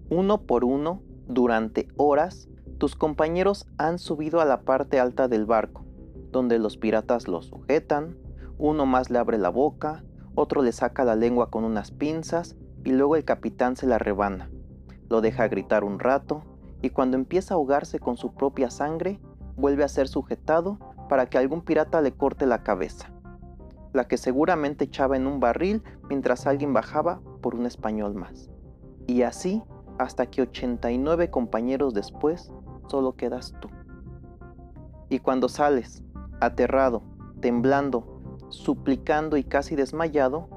Uno 0.09 0.41
por 0.41 0.65
uno, 0.65 1.01
durante 1.27 1.87
horas, 1.97 2.49
tus 2.77 2.95
compañeros 2.95 3.67
han 3.77 3.99
subido 3.99 4.41
a 4.41 4.45
la 4.45 4.61
parte 4.61 4.99
alta 4.99 5.27
del 5.27 5.45
barco, 5.45 5.85
donde 6.31 6.59
los 6.59 6.77
piratas 6.77 7.27
lo 7.27 7.41
sujetan, 7.41 8.17
uno 8.57 8.85
más 8.85 9.09
le 9.09 9.19
abre 9.19 9.37
la 9.37 9.49
boca, 9.49 10.03
otro 10.35 10.61
le 10.61 10.71
saca 10.71 11.05
la 11.05 11.15
lengua 11.15 11.49
con 11.49 11.63
unas 11.63 11.91
pinzas 11.91 12.55
y 12.83 12.91
luego 12.91 13.15
el 13.15 13.25
capitán 13.25 13.75
se 13.75 13.87
la 13.87 13.97
rebana. 13.97 14.49
Lo 15.09 15.21
deja 15.21 15.47
gritar 15.47 15.83
un 15.83 15.99
rato 15.99 16.43
y 16.81 16.89
cuando 16.89 17.17
empieza 17.17 17.53
a 17.53 17.55
ahogarse 17.55 17.99
con 17.99 18.17
su 18.17 18.33
propia 18.33 18.69
sangre, 18.69 19.19
vuelve 19.55 19.83
a 19.83 19.89
ser 19.89 20.07
sujetado 20.07 20.79
para 21.07 21.27
que 21.27 21.37
algún 21.37 21.61
pirata 21.61 22.01
le 22.01 22.13
corte 22.13 22.45
la 22.45 22.63
cabeza, 22.63 23.11
la 23.93 24.07
que 24.07 24.17
seguramente 24.17 24.85
echaba 24.85 25.17
en 25.17 25.27
un 25.27 25.39
barril 25.39 25.83
mientras 26.09 26.47
alguien 26.47 26.73
bajaba 26.73 27.21
por 27.41 27.55
un 27.55 27.65
español 27.65 28.15
más. 28.15 28.49
Y 29.07 29.23
así 29.23 29.63
hasta 29.97 30.25
que 30.25 30.41
89 30.41 31.29
compañeros 31.29 31.93
después 31.93 32.51
solo 32.87 33.15
quedas 33.15 33.53
tú. 33.59 33.69
Y 35.09 35.19
cuando 35.19 35.49
sales, 35.49 36.03
aterrado, 36.39 37.03
temblando, 37.41 38.21
suplicando 38.49 39.37
y 39.37 39.43
casi 39.43 39.75
desmayado, 39.75 40.47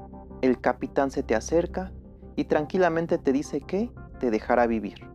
el 0.41 0.59
capitán 0.59 1.11
se 1.11 1.23
te 1.23 1.35
acerca 1.35 1.91
y 2.35 2.45
tranquilamente 2.45 3.17
te 3.17 3.31
dice 3.31 3.61
que 3.61 3.91
te 4.19 4.31
dejará 4.31 4.67
vivir, 4.67 5.09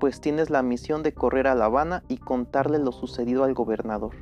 pues 0.00 0.20
tienes 0.20 0.50
la 0.50 0.62
misión 0.62 1.02
de 1.02 1.14
correr 1.14 1.46
a 1.46 1.54
La 1.54 1.66
Habana 1.66 2.04
y 2.08 2.18
contarle 2.18 2.78
lo 2.78 2.92
sucedido 2.92 3.44
al 3.44 3.54
gobernador. 3.54 4.14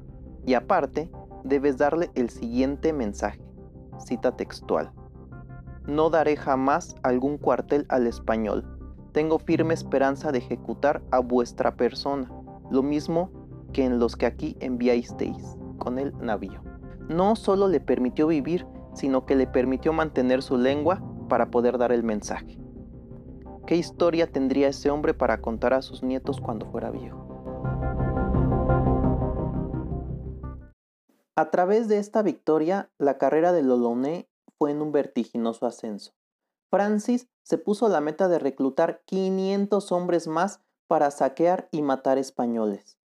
Y 0.47 0.55
aparte, 0.55 1.11
debes 1.45 1.77
darle 1.77 2.11
el 2.15 2.31
siguiente 2.31 2.93
mensaje, 2.93 3.41
cita 3.99 4.37
textual. 4.37 4.91
No 5.87 6.11
daré 6.11 6.37
jamás 6.37 6.97
algún 7.03 7.39
cuartel 7.39 7.87
al 7.89 8.07
español. 8.07 8.65
Tengo 9.13 9.39
firme 9.39 9.75
esperanza 9.75 10.33
de 10.33 10.39
ejecutar 10.39 11.03
a 11.11 11.21
vuestra 11.21 11.77
persona 11.77 12.31
lo 12.71 12.83
mismo 12.83 13.31
que 13.73 13.85
en 13.85 13.99
los 13.99 14.17
que 14.17 14.27
aquí 14.27 14.57
enviasteis 14.61 15.57
con 15.79 15.99
el 15.99 16.17
navío. 16.19 16.63
No 17.09 17.37
solo 17.37 17.69
le 17.69 17.81
permitió 17.81 18.27
vivir, 18.27 18.67
sino 18.95 19.27
que 19.27 19.37
le 19.37 19.47
permitió 19.47 19.93
mantener 19.93 20.43
su 20.43 20.57
lengua 20.57 21.03
para 21.29 21.51
poder 21.51 21.77
dar 21.77 21.93
el 21.93 22.03
mensaje. 22.03 22.59
¿Qué 23.67 23.77
historia 23.77 24.31
tendría 24.31 24.69
ese 24.69 24.91
hombre 24.91 25.15
para 25.15 25.41
contar 25.41 25.75
a 25.75 25.83
sus 25.83 26.03
nietos 26.03 26.41
cuando 26.41 26.67
fuera 26.67 26.91
viejo? 26.91 28.04
A 31.37 31.51
través 31.51 31.89
de 31.89 31.99
esta 31.99 32.23
victoria, 32.23 32.93
la 32.97 33.19
carrera 33.19 33.53
de 33.53 33.63
Loloné 33.63 34.29
fue 34.57 34.71
en 34.71 34.81
un 34.81 34.93
vertiginoso 34.93 35.67
ascenso. 35.67 36.13
Francis 36.71 37.29
se 37.43 37.59
puso 37.59 37.89
la 37.89 38.01
meta 38.01 38.29
de 38.29 38.39
reclutar 38.39 39.03
500 39.05 39.91
hombres 39.91 40.29
más 40.29 40.61
para 40.87 41.11
saquear 41.11 41.69
y 41.73 41.83
matar 41.83 42.19
españoles. 42.19 42.99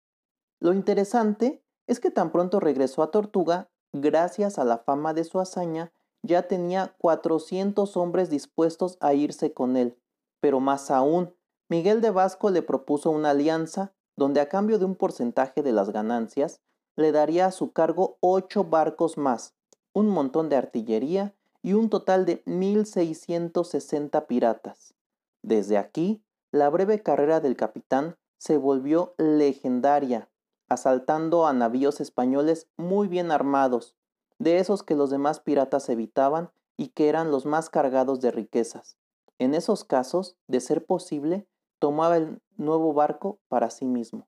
Lo 0.60 0.72
interesante 0.72 1.62
es 1.86 2.00
que 2.00 2.10
tan 2.10 2.30
pronto 2.30 2.60
regresó 2.60 3.02
a 3.02 3.10
Tortuga, 3.10 3.70
gracias 3.92 4.58
a 4.58 4.64
la 4.64 4.78
fama 4.78 5.14
de 5.14 5.24
su 5.24 5.40
hazaña, 5.40 5.92
ya 6.22 6.42
tenía 6.48 6.94
400 6.98 7.96
hombres 7.96 8.28
dispuestos 8.28 8.98
a 9.00 9.14
irse 9.14 9.54
con 9.54 9.76
él. 9.76 9.98
Pero 10.40 10.60
más 10.60 10.90
aún, 10.90 11.34
Miguel 11.70 12.00
de 12.00 12.10
Vasco 12.10 12.50
le 12.50 12.62
propuso 12.62 13.10
una 13.10 13.30
alianza 13.30 13.94
donde 14.16 14.40
a 14.40 14.48
cambio 14.48 14.78
de 14.78 14.84
un 14.84 14.96
porcentaje 14.96 15.62
de 15.62 15.72
las 15.72 15.90
ganancias, 15.90 16.60
le 16.98 17.12
daría 17.12 17.46
a 17.46 17.52
su 17.52 17.70
cargo 17.70 18.16
ocho 18.18 18.64
barcos 18.64 19.18
más, 19.18 19.54
un 19.92 20.08
montón 20.08 20.48
de 20.48 20.56
artillería 20.56 21.32
y 21.62 21.74
un 21.74 21.90
total 21.90 22.26
de 22.26 22.44
1.660 22.44 24.26
piratas. 24.26 24.94
Desde 25.42 25.78
aquí, 25.78 26.24
la 26.50 26.68
breve 26.70 27.00
carrera 27.00 27.38
del 27.38 27.54
capitán 27.54 28.16
se 28.38 28.56
volvió 28.56 29.14
legendaria, 29.16 30.28
asaltando 30.68 31.46
a 31.46 31.52
navíos 31.52 32.00
españoles 32.00 32.66
muy 32.76 33.06
bien 33.06 33.30
armados, 33.30 33.94
de 34.40 34.58
esos 34.58 34.82
que 34.82 34.96
los 34.96 35.10
demás 35.10 35.38
piratas 35.38 35.88
evitaban 35.90 36.50
y 36.76 36.88
que 36.88 37.08
eran 37.08 37.30
los 37.30 37.46
más 37.46 37.70
cargados 37.70 38.20
de 38.20 38.32
riquezas. 38.32 38.96
En 39.38 39.54
esos 39.54 39.84
casos, 39.84 40.36
de 40.48 40.58
ser 40.58 40.84
posible, 40.84 41.46
tomaba 41.78 42.16
el 42.16 42.42
nuevo 42.56 42.92
barco 42.92 43.38
para 43.46 43.70
sí 43.70 43.86
mismo. 43.86 44.26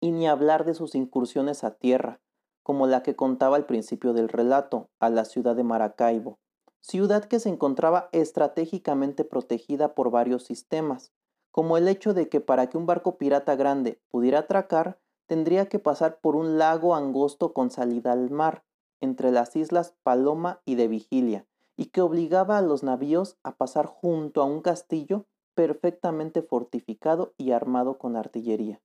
Y 0.00 0.12
ni 0.12 0.28
hablar 0.28 0.64
de 0.64 0.74
sus 0.74 0.94
incursiones 0.94 1.64
a 1.64 1.72
tierra, 1.72 2.20
como 2.62 2.86
la 2.86 3.02
que 3.02 3.16
contaba 3.16 3.56
al 3.56 3.66
principio 3.66 4.12
del 4.12 4.28
relato, 4.28 4.90
a 5.00 5.10
la 5.10 5.24
ciudad 5.24 5.56
de 5.56 5.64
Maracaibo, 5.64 6.38
ciudad 6.80 7.24
que 7.24 7.40
se 7.40 7.48
encontraba 7.48 8.08
estratégicamente 8.12 9.24
protegida 9.24 9.94
por 9.94 10.10
varios 10.10 10.44
sistemas, 10.44 11.12
como 11.50 11.76
el 11.76 11.88
hecho 11.88 12.14
de 12.14 12.28
que 12.28 12.40
para 12.40 12.68
que 12.68 12.78
un 12.78 12.86
barco 12.86 13.18
pirata 13.18 13.56
grande 13.56 14.00
pudiera 14.10 14.40
atracar, 14.40 14.98
tendría 15.26 15.68
que 15.68 15.78
pasar 15.78 16.20
por 16.20 16.36
un 16.36 16.58
lago 16.58 16.94
angosto 16.94 17.52
con 17.52 17.70
salida 17.70 18.12
al 18.12 18.30
mar, 18.30 18.64
entre 19.00 19.30
las 19.30 19.56
islas 19.56 19.94
Paloma 20.02 20.60
y 20.64 20.74
de 20.74 20.88
Vigilia, 20.88 21.46
y 21.76 21.86
que 21.86 22.00
obligaba 22.00 22.58
a 22.58 22.62
los 22.62 22.82
navíos 22.82 23.38
a 23.42 23.56
pasar 23.56 23.86
junto 23.86 24.42
a 24.42 24.44
un 24.44 24.60
castillo 24.62 25.26
perfectamente 25.54 26.42
fortificado 26.42 27.34
y 27.36 27.52
armado 27.52 27.98
con 27.98 28.16
artillería. 28.16 28.80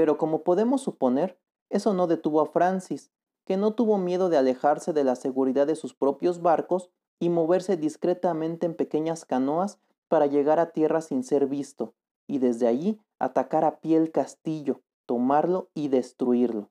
Pero 0.00 0.16
como 0.16 0.44
podemos 0.44 0.80
suponer, 0.80 1.38
eso 1.68 1.92
no 1.92 2.06
detuvo 2.06 2.40
a 2.40 2.46
Francis, 2.46 3.10
que 3.44 3.58
no 3.58 3.74
tuvo 3.74 3.98
miedo 3.98 4.30
de 4.30 4.38
alejarse 4.38 4.94
de 4.94 5.04
la 5.04 5.14
seguridad 5.14 5.66
de 5.66 5.76
sus 5.76 5.92
propios 5.92 6.40
barcos 6.40 6.88
y 7.18 7.28
moverse 7.28 7.76
discretamente 7.76 8.64
en 8.64 8.74
pequeñas 8.74 9.26
canoas 9.26 9.78
para 10.08 10.24
llegar 10.24 10.58
a 10.58 10.72
tierra 10.72 11.02
sin 11.02 11.22
ser 11.22 11.48
visto, 11.48 11.92
y 12.26 12.38
desde 12.38 12.66
allí 12.66 12.98
atacar 13.18 13.62
a 13.62 13.80
pie 13.80 13.98
el 13.98 14.10
castillo, 14.10 14.80
tomarlo 15.04 15.68
y 15.74 15.88
destruirlo. 15.88 16.70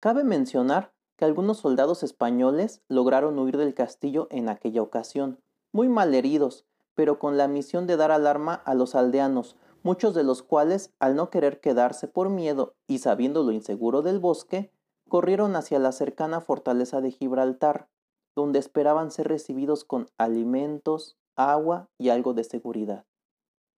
Cabe 0.00 0.24
mencionar 0.24 0.92
que 1.14 1.24
algunos 1.24 1.58
soldados 1.58 2.02
españoles 2.02 2.82
lograron 2.88 3.38
huir 3.38 3.58
del 3.58 3.74
castillo 3.74 4.26
en 4.32 4.48
aquella 4.48 4.82
ocasión, 4.82 5.38
muy 5.70 5.88
mal 5.88 6.12
heridos, 6.16 6.66
pero 6.96 7.20
con 7.20 7.36
la 7.36 7.46
misión 7.46 7.86
de 7.86 7.96
dar 7.96 8.10
alarma 8.10 8.54
a 8.54 8.74
los 8.74 8.96
aldeanos, 8.96 9.56
muchos 9.82 10.14
de 10.14 10.24
los 10.24 10.42
cuales, 10.42 10.92
al 10.98 11.16
no 11.16 11.30
querer 11.30 11.60
quedarse 11.60 12.08
por 12.08 12.28
miedo 12.28 12.74
y 12.86 12.98
sabiendo 12.98 13.42
lo 13.42 13.52
inseguro 13.52 14.02
del 14.02 14.18
bosque, 14.18 14.70
corrieron 15.08 15.56
hacia 15.56 15.78
la 15.78 15.92
cercana 15.92 16.40
fortaleza 16.40 17.00
de 17.00 17.10
Gibraltar, 17.10 17.88
donde 18.34 18.58
esperaban 18.58 19.10
ser 19.10 19.28
recibidos 19.28 19.84
con 19.84 20.08
alimentos, 20.16 21.18
agua 21.36 21.88
y 21.98 22.08
algo 22.08 22.34
de 22.34 22.44
seguridad. 22.44 23.04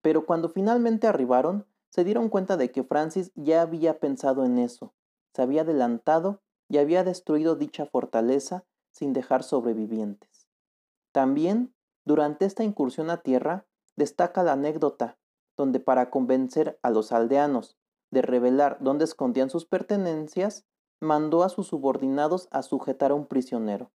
Pero 0.02 0.26
cuando 0.26 0.48
finalmente 0.48 1.06
arribaron, 1.06 1.66
se 1.90 2.04
dieron 2.04 2.28
cuenta 2.28 2.56
de 2.56 2.70
que 2.70 2.84
Francis 2.84 3.32
ya 3.34 3.62
había 3.62 3.98
pensado 3.98 4.44
en 4.44 4.58
eso, 4.58 4.94
se 5.32 5.42
había 5.42 5.62
adelantado 5.62 6.42
y 6.68 6.78
había 6.78 7.04
destruido 7.04 7.56
dicha 7.56 7.86
fortaleza 7.86 8.64
sin 8.90 9.12
dejar 9.12 9.42
sobrevivientes. 9.42 10.48
También, 11.12 11.74
durante 12.04 12.44
esta 12.44 12.64
incursión 12.64 13.10
a 13.10 13.22
tierra, 13.22 13.66
destaca 13.96 14.42
la 14.42 14.52
anécdota, 14.52 15.18
donde 15.56 15.80
para 15.80 16.10
convencer 16.10 16.78
a 16.82 16.90
los 16.90 17.12
aldeanos 17.12 17.76
de 18.10 18.22
revelar 18.22 18.78
dónde 18.80 19.04
escondían 19.04 19.50
sus 19.50 19.66
pertenencias, 19.66 20.64
mandó 21.00 21.42
a 21.42 21.48
sus 21.48 21.68
subordinados 21.68 22.48
a 22.50 22.62
sujetar 22.62 23.10
a 23.10 23.14
un 23.14 23.26
prisionero. 23.26 23.90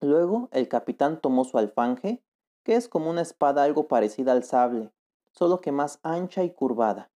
Luego 0.00 0.48
el 0.52 0.68
capitán 0.68 1.20
tomó 1.20 1.44
su 1.44 1.58
alfanje, 1.58 2.22
que 2.64 2.76
es 2.76 2.88
como 2.88 3.10
una 3.10 3.22
espada 3.22 3.64
algo 3.64 3.88
parecida 3.88 4.32
al 4.32 4.44
sable, 4.44 4.92
solo 5.32 5.60
que 5.60 5.72
más 5.72 5.98
ancha 6.02 6.44
y 6.44 6.50
curvada, 6.52 7.10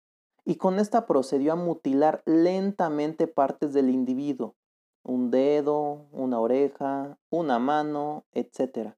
y 0.44 0.56
con 0.56 0.78
esta 0.78 1.06
procedió 1.06 1.52
a 1.52 1.56
mutilar 1.56 2.22
lentamente 2.26 3.26
partes 3.26 3.72
del 3.72 3.90
individuo, 3.90 4.56
un 5.02 5.30
dedo, 5.30 6.06
una 6.12 6.40
oreja, 6.40 7.18
una 7.30 7.58
mano, 7.58 8.24
etc. 8.32 8.94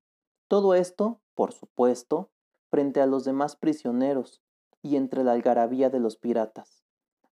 Todo 0.49 0.75
esto, 0.75 1.21
por 1.35 1.53
supuesto, 1.53 2.31
frente 2.71 3.01
a 3.01 3.07
los 3.07 3.25
demás 3.25 3.57
prisioneros 3.57 4.43
y 4.89 4.97
entre 4.97 5.23
la 5.23 5.33
algarabía 5.33 5.91
de 5.91 6.01
los 6.01 6.17
piratas, 6.17 6.83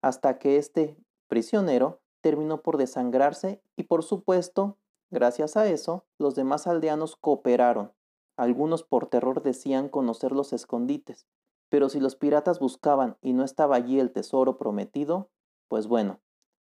hasta 0.03 0.39
que 0.39 0.59
este 0.59 0.97
prisionero 1.27 2.01
terminó 2.21 2.61
por 2.61 2.77
desangrarse 2.77 3.63
y 3.77 3.85
por 3.85 4.03
supuesto, 4.03 4.77
gracias 5.11 5.57
a 5.57 5.67
eso, 5.67 6.05
los 6.19 6.35
demás 6.35 6.67
aldeanos 6.67 7.17
cooperaron. 7.17 7.93
Algunos 8.37 8.83
por 8.83 9.07
terror 9.07 9.43
decían 9.43 9.89
conocer 9.89 10.33
los 10.33 10.53
escondites, 10.53 11.27
pero 11.71 11.89
si 11.89 11.99
los 11.99 12.15
piratas 12.15 12.59
buscaban 12.59 13.17
y 13.23 13.33
no 13.33 13.43
estaba 13.43 13.77
allí 13.77 13.99
el 13.99 14.13
tesoro 14.13 14.59
prometido, 14.59 15.31
pues 15.69 15.87
bueno, 15.87 16.21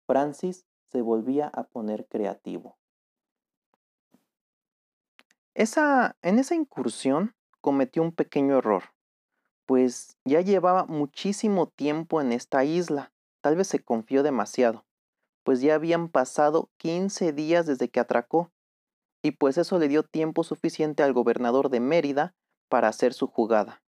Francis 0.08 0.66
se 0.88 1.04
volvía 1.04 1.48
a 1.48 1.66
poner 1.66 2.08
creativo. 2.08 2.78
Esa, 5.54 6.18
en 6.24 6.40
esa 6.40 6.56
incursión 6.56 7.36
cometió 7.62 8.02
un 8.02 8.12
pequeño 8.12 8.58
error, 8.58 8.86
pues 9.70 10.18
ya 10.26 10.42
llevaba 10.42 10.86
muchísimo 10.86 11.68
tiempo 11.68 12.22
en 12.22 12.32
esta 12.32 12.64
isla, 12.64 13.12
tal 13.40 13.56
vez 13.56 13.68
se 13.68 13.78
confió 13.78 14.24
demasiado, 14.24 14.84
pues 15.44 15.62
ya 15.62 15.76
habían 15.76 16.10
pasado 16.10 16.72
15 16.78 17.34
días 17.34 17.68
desde 17.68 17.88
que 17.88 18.00
atracó, 18.00 18.52
y 19.22 19.30
pues 19.30 19.60
eso 19.60 19.78
le 19.78 19.88
dio 19.88 20.02
tiempo 20.02 20.44
suficiente 20.44 21.04
al 21.04 21.14
gobernador 21.14 21.70
de 21.70 21.82
Mérida 21.82 22.34
para 22.68 22.88
hacer 22.88 23.14
su 23.14 23.28
jugada. 23.28 23.84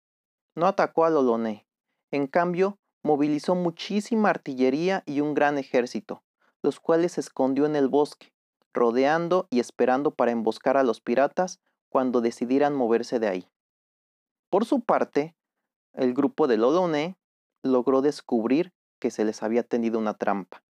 No 0.53 0.67
atacó 0.67 1.03
a 1.03 1.09
Loloné, 1.09 1.65
en 2.11 2.27
cambio, 2.27 2.77
movilizó 3.01 3.55
muchísima 3.55 4.29
artillería 4.29 5.01
y 5.07 5.21
un 5.21 5.33
gran 5.33 5.57
ejército, 5.57 6.21
los 6.61 6.79
cuales 6.79 7.13
se 7.13 7.21
escondió 7.21 7.65
en 7.65 7.75
el 7.75 7.87
bosque, 7.87 8.31
rodeando 8.71 9.47
y 9.49 9.59
esperando 9.59 10.11
para 10.11 10.29
emboscar 10.29 10.77
a 10.77 10.83
los 10.83 11.01
piratas 11.01 11.59
cuando 11.89 12.21
decidieran 12.21 12.75
moverse 12.75 13.17
de 13.17 13.29
ahí. 13.29 13.47
Por 14.51 14.65
su 14.65 14.81
parte, 14.81 15.33
el 15.93 16.13
grupo 16.13 16.47
de 16.47 16.57
Loloné 16.57 17.17
logró 17.63 18.01
descubrir 18.01 18.73
que 18.99 19.11
se 19.11 19.25
les 19.25 19.43
había 19.43 19.63
tendido 19.63 19.99
una 19.99 20.13
trampa. 20.13 20.63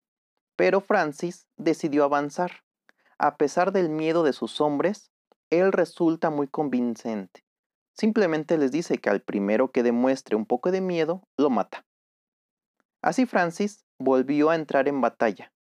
Pero 0.56 0.82
Francis 0.82 1.48
decidió 1.58 2.04
avanzar. 2.04 2.52
A 3.18 3.38
pesar 3.38 3.72
del 3.72 3.90
miedo 3.90 4.24
de 4.24 4.34
sus 4.34 4.62
hombres, 4.62 5.12
él 5.50 5.72
resulta 5.72 6.30
muy 6.30 6.48
convincente. 6.48 7.46
Simplemente 7.94 8.58
les 8.58 8.72
dice 8.72 8.98
que 8.98 9.10
al 9.10 9.22
primero 9.22 9.72
que 9.72 9.84
demuestre 9.84 10.36
un 10.36 10.46
poco 10.46 10.72
de 10.72 10.82
miedo, 10.82 11.28
lo 11.38 11.50
mata. 11.50 11.86
Así 13.02 13.26
Francis 13.26 13.86
volvió 14.00 14.50
a 14.50 14.56
entrar 14.56 14.88
en 14.88 15.02
batalla, 15.02 15.52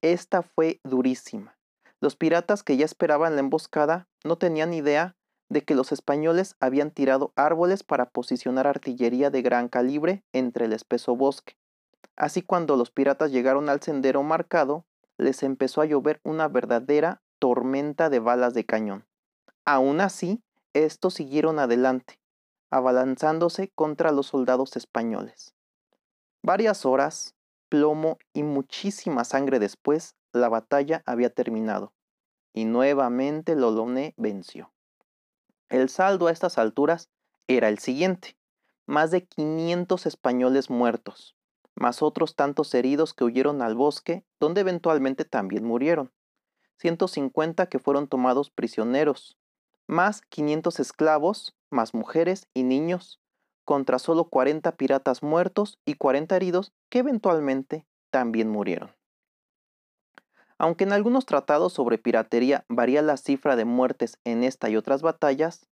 esta 0.00 0.42
fue 0.42 0.80
durísima. 0.84 1.58
Los 2.00 2.14
piratas 2.14 2.62
que 2.62 2.76
ya 2.76 2.84
esperaban 2.84 3.34
la 3.34 3.40
emboscada 3.40 4.08
no 4.24 4.38
tenían 4.38 4.72
idea 4.72 5.16
de 5.48 5.62
que 5.62 5.74
los 5.74 5.92
españoles 5.92 6.56
habían 6.60 6.90
tirado 6.90 7.32
árboles 7.36 7.82
para 7.82 8.10
posicionar 8.10 8.66
artillería 8.66 9.30
de 9.30 9.42
gran 9.42 9.68
calibre 9.68 10.22
entre 10.32 10.66
el 10.66 10.72
espeso 10.72 11.16
bosque. 11.16 11.56
Así 12.16 12.42
cuando 12.42 12.76
los 12.76 12.90
piratas 12.90 13.30
llegaron 13.30 13.68
al 13.68 13.80
sendero 13.80 14.22
marcado, 14.22 14.84
les 15.16 15.42
empezó 15.42 15.80
a 15.80 15.86
llover 15.86 16.20
una 16.22 16.48
verdadera 16.48 17.22
tormenta 17.38 18.10
de 18.10 18.18
balas 18.20 18.54
de 18.54 18.64
cañón. 18.64 19.06
Aún 19.64 20.00
así, 20.00 20.42
estos 20.74 21.14
siguieron 21.14 21.58
adelante, 21.58 22.18
abalanzándose 22.70 23.70
contra 23.74 24.12
los 24.12 24.26
soldados 24.26 24.76
españoles. 24.76 25.54
Varias 26.42 26.86
horas, 26.86 27.34
plomo 27.68 28.18
y 28.32 28.42
muchísima 28.42 29.24
sangre 29.24 29.58
después, 29.58 30.14
la 30.32 30.48
batalla 30.48 31.02
había 31.06 31.30
terminado, 31.30 31.92
y 32.52 32.64
nuevamente 32.64 33.56
Loloné 33.56 34.14
venció. 34.16 34.70
El 35.70 35.90
saldo 35.90 36.28
a 36.28 36.32
estas 36.32 36.56
alturas 36.56 37.10
era 37.46 37.68
el 37.68 37.78
siguiente, 37.78 38.38
más 38.86 39.10
de 39.10 39.26
500 39.26 40.06
españoles 40.06 40.70
muertos, 40.70 41.36
más 41.74 42.02
otros 42.02 42.36
tantos 42.36 42.72
heridos 42.72 43.12
que 43.12 43.24
huyeron 43.24 43.60
al 43.60 43.74
bosque, 43.74 44.24
donde 44.40 44.62
eventualmente 44.62 45.26
también 45.26 45.64
murieron, 45.64 46.10
150 46.78 47.66
que 47.66 47.78
fueron 47.78 48.08
tomados 48.08 48.50
prisioneros, 48.50 49.36
más 49.86 50.22
500 50.22 50.80
esclavos, 50.80 51.54
más 51.70 51.92
mujeres 51.92 52.48
y 52.54 52.62
niños, 52.62 53.20
contra 53.66 53.98
solo 53.98 54.30
40 54.30 54.74
piratas 54.76 55.22
muertos 55.22 55.78
y 55.84 55.94
40 55.94 56.34
heridos 56.34 56.72
que 56.88 57.00
eventualmente 57.00 57.86
también 58.10 58.48
murieron. 58.48 58.97
Aunque 60.58 60.84
en 60.84 60.92
algunos 60.92 61.24
tratados 61.24 61.72
sobre 61.72 61.98
piratería 61.98 62.64
varía 62.68 63.00
la 63.00 63.16
cifra 63.16 63.54
de 63.54 63.64
muertes 63.64 64.18
en 64.24 64.42
esta 64.42 64.68
y 64.68 64.76
otras 64.76 65.02
batallas, 65.02 65.66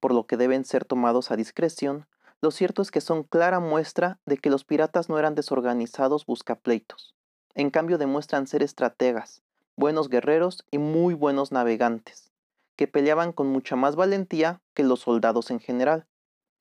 por 0.00 0.14
lo 0.14 0.26
que 0.26 0.38
deben 0.38 0.64
ser 0.64 0.86
tomados 0.86 1.30
a 1.30 1.36
discreción, 1.36 2.06
lo 2.40 2.50
cierto 2.50 2.80
es 2.80 2.90
que 2.90 3.02
son 3.02 3.22
clara 3.22 3.60
muestra 3.60 4.18
de 4.24 4.38
que 4.38 4.48
los 4.48 4.64
piratas 4.64 5.10
no 5.10 5.18
eran 5.18 5.34
desorganizados 5.34 6.24
buscapleitos. 6.24 7.14
En 7.54 7.68
cambio 7.70 7.98
demuestran 7.98 8.46
ser 8.46 8.62
estrategas, 8.62 9.42
buenos 9.76 10.08
guerreros 10.08 10.64
y 10.70 10.78
muy 10.78 11.12
buenos 11.12 11.52
navegantes, 11.52 12.30
que 12.76 12.88
peleaban 12.88 13.32
con 13.32 13.48
mucha 13.48 13.76
más 13.76 13.94
valentía 13.94 14.62
que 14.72 14.84
los 14.84 15.00
soldados 15.00 15.50
en 15.50 15.60
general, 15.60 16.06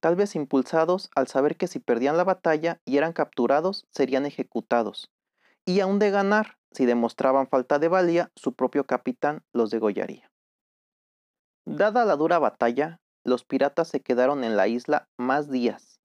tal 0.02 0.18
vez 0.18 0.36
impulsados 0.36 1.10
al 1.16 1.28
saber 1.28 1.56
que 1.56 1.68
si 1.68 1.80
perdían 1.80 2.18
la 2.18 2.26
batalla 2.26 2.82
y 2.84 2.98
eran 2.98 3.14
capturados, 3.14 3.88
serían 3.90 4.26
ejecutados. 4.26 5.10
Y 5.66 5.80
aún 5.80 6.00
de 6.00 6.12
ganar, 6.12 6.59
si 6.72 6.86
demostraban 6.86 7.48
falta 7.48 7.80
de 7.80 7.88
valía, 7.88 8.32
su 8.36 8.54
propio 8.54 8.86
capitán 8.86 9.44
los 9.54 9.70
degollaría. 9.70 10.32
Dada 11.66 12.06
la 12.06 12.16
dura 12.16 12.40
batalla, 12.40 13.00
los 13.24 13.44
piratas 13.44 13.88
se 13.88 14.02
quedaron 14.02 14.44
en 14.44 14.58
la 14.58 14.68
isla 14.68 15.08
más 15.18 15.50
días. 15.50 16.00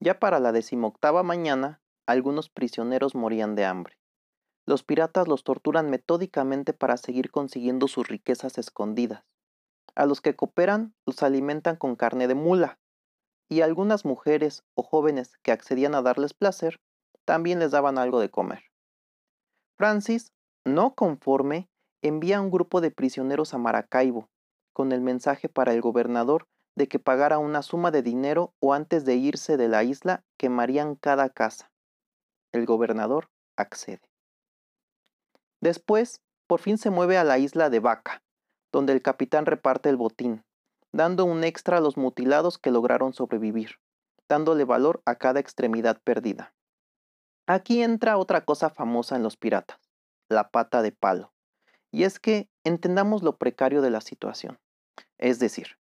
Ya 0.00 0.18
para 0.18 0.40
la 0.40 0.52
decimoctava 0.52 1.22
mañana, 1.22 1.80
algunos 2.06 2.48
prisioneros 2.48 3.14
morían 3.14 3.54
de 3.54 3.64
hambre. 3.64 3.98
Los 4.66 4.82
piratas 4.82 5.28
los 5.28 5.44
torturan 5.44 5.90
metódicamente 5.90 6.72
para 6.72 6.96
seguir 6.96 7.30
consiguiendo 7.30 7.88
sus 7.88 8.08
riquezas 8.08 8.58
escondidas. 8.58 9.24
A 9.94 10.06
los 10.06 10.20
que 10.20 10.34
cooperan 10.34 10.94
los 11.04 11.22
alimentan 11.22 11.76
con 11.76 11.96
carne 11.96 12.26
de 12.28 12.34
mula, 12.34 12.78
y 13.48 13.60
algunas 13.60 14.04
mujeres 14.06 14.64
o 14.74 14.82
jóvenes 14.82 15.36
que 15.42 15.52
accedían 15.52 15.94
a 15.94 16.00
darles 16.00 16.32
placer 16.32 16.80
también 17.26 17.58
les 17.58 17.72
daban 17.72 17.98
algo 17.98 18.18
de 18.18 18.30
comer. 18.30 18.71
Francis, 19.82 20.32
no 20.64 20.94
conforme, 20.94 21.68
envía 22.02 22.40
un 22.40 22.52
grupo 22.52 22.80
de 22.80 22.92
prisioneros 22.92 23.52
a 23.52 23.58
Maracaibo 23.58 24.28
con 24.72 24.92
el 24.92 25.00
mensaje 25.00 25.48
para 25.48 25.72
el 25.72 25.80
gobernador 25.80 26.46
de 26.76 26.86
que 26.86 27.00
pagara 27.00 27.40
una 27.40 27.62
suma 27.62 27.90
de 27.90 28.00
dinero 28.00 28.54
o 28.60 28.74
antes 28.74 29.04
de 29.04 29.16
irse 29.16 29.56
de 29.56 29.66
la 29.66 29.82
isla 29.82 30.22
quemarían 30.38 30.94
cada 30.94 31.30
casa. 31.30 31.72
El 32.52 32.64
gobernador 32.64 33.28
accede. 33.56 34.08
Después, 35.60 36.20
por 36.46 36.60
fin 36.60 36.78
se 36.78 36.90
mueve 36.90 37.18
a 37.18 37.24
la 37.24 37.38
isla 37.38 37.68
de 37.68 37.80
Vaca, 37.80 38.22
donde 38.70 38.92
el 38.92 39.02
capitán 39.02 39.46
reparte 39.46 39.88
el 39.88 39.96
botín, 39.96 40.44
dando 40.92 41.24
un 41.24 41.42
extra 41.42 41.78
a 41.78 41.80
los 41.80 41.96
mutilados 41.96 42.56
que 42.56 42.70
lograron 42.70 43.14
sobrevivir, 43.14 43.80
dándole 44.28 44.62
valor 44.62 45.02
a 45.06 45.16
cada 45.16 45.40
extremidad 45.40 46.00
perdida. 46.04 46.54
Aquí 47.46 47.82
entra 47.82 48.18
otra 48.18 48.44
cosa 48.44 48.70
famosa 48.70 49.16
en 49.16 49.22
los 49.22 49.36
piratas, 49.36 49.78
la 50.28 50.50
pata 50.50 50.82
de 50.82 50.92
palo. 50.92 51.32
Y 51.90 52.04
es 52.04 52.18
que 52.18 52.48
entendamos 52.64 53.22
lo 53.22 53.36
precario 53.36 53.82
de 53.82 53.90
la 53.90 54.00
situación. 54.00 54.58
Es 55.18 55.38
decir, 55.38 55.78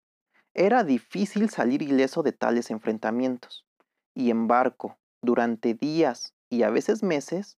era 0.53 0.83
difícil 0.83 1.49
salir 1.49 1.81
ileso 1.81 2.23
de 2.23 2.31
tales 2.31 2.71
enfrentamientos. 2.71 3.65
Y 4.15 4.31
en 4.31 4.47
barco, 4.47 4.97
durante 5.21 5.73
días 5.73 6.33
y 6.49 6.63
a 6.63 6.69
veces 6.69 7.03
meses, 7.03 7.57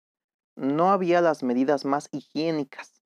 no 0.55 0.91
había 0.91 1.21
las 1.21 1.43
medidas 1.43 1.85
más 1.85 2.09
higiénicas. 2.11 3.01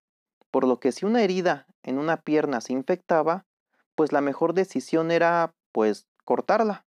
por 0.51 0.67
lo 0.67 0.79
que 0.79 0.91
si 0.91 1.03
una 1.03 1.23
herida 1.23 1.65
en 1.81 1.97
una 1.97 2.17
pierna 2.17 2.61
se 2.61 2.73
infectaba, 2.73 3.47
pues 3.95 4.11
la 4.11 4.21
mejor 4.21 4.53
decisión 4.53 5.09
era, 5.09 5.55
pues, 5.71 6.05
cortarla. 6.25 6.85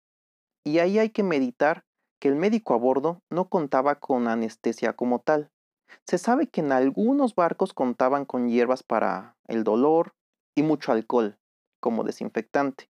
Y 0.65 0.79
ahí 0.79 1.01
hay 1.01 1.11
que 1.11 1.25
meditar 1.25 1.85
que 2.19 2.29
el 2.29 2.37
médico 2.37 2.75
a 2.75 2.77
bordo 2.77 3.23
no 3.31 3.49
contaba 3.49 3.97
con 3.97 4.29
anestesia 4.29 4.95
como 4.95 5.21
tal. 5.21 5.51
Se 6.07 6.19
sabe 6.19 6.49
que 6.49 6.61
en 6.61 6.73
algunos 6.73 7.35
barcos 7.35 7.73
contaban 7.73 8.25
con 8.25 8.49
hierbas 8.49 8.83
para 8.83 9.37
el 9.47 9.65
dolor 9.65 10.15
y 10.55 10.63
mucho 10.63 10.93
alcohol 10.93 11.39
como 11.81 12.05
desinfectante, 12.05 12.91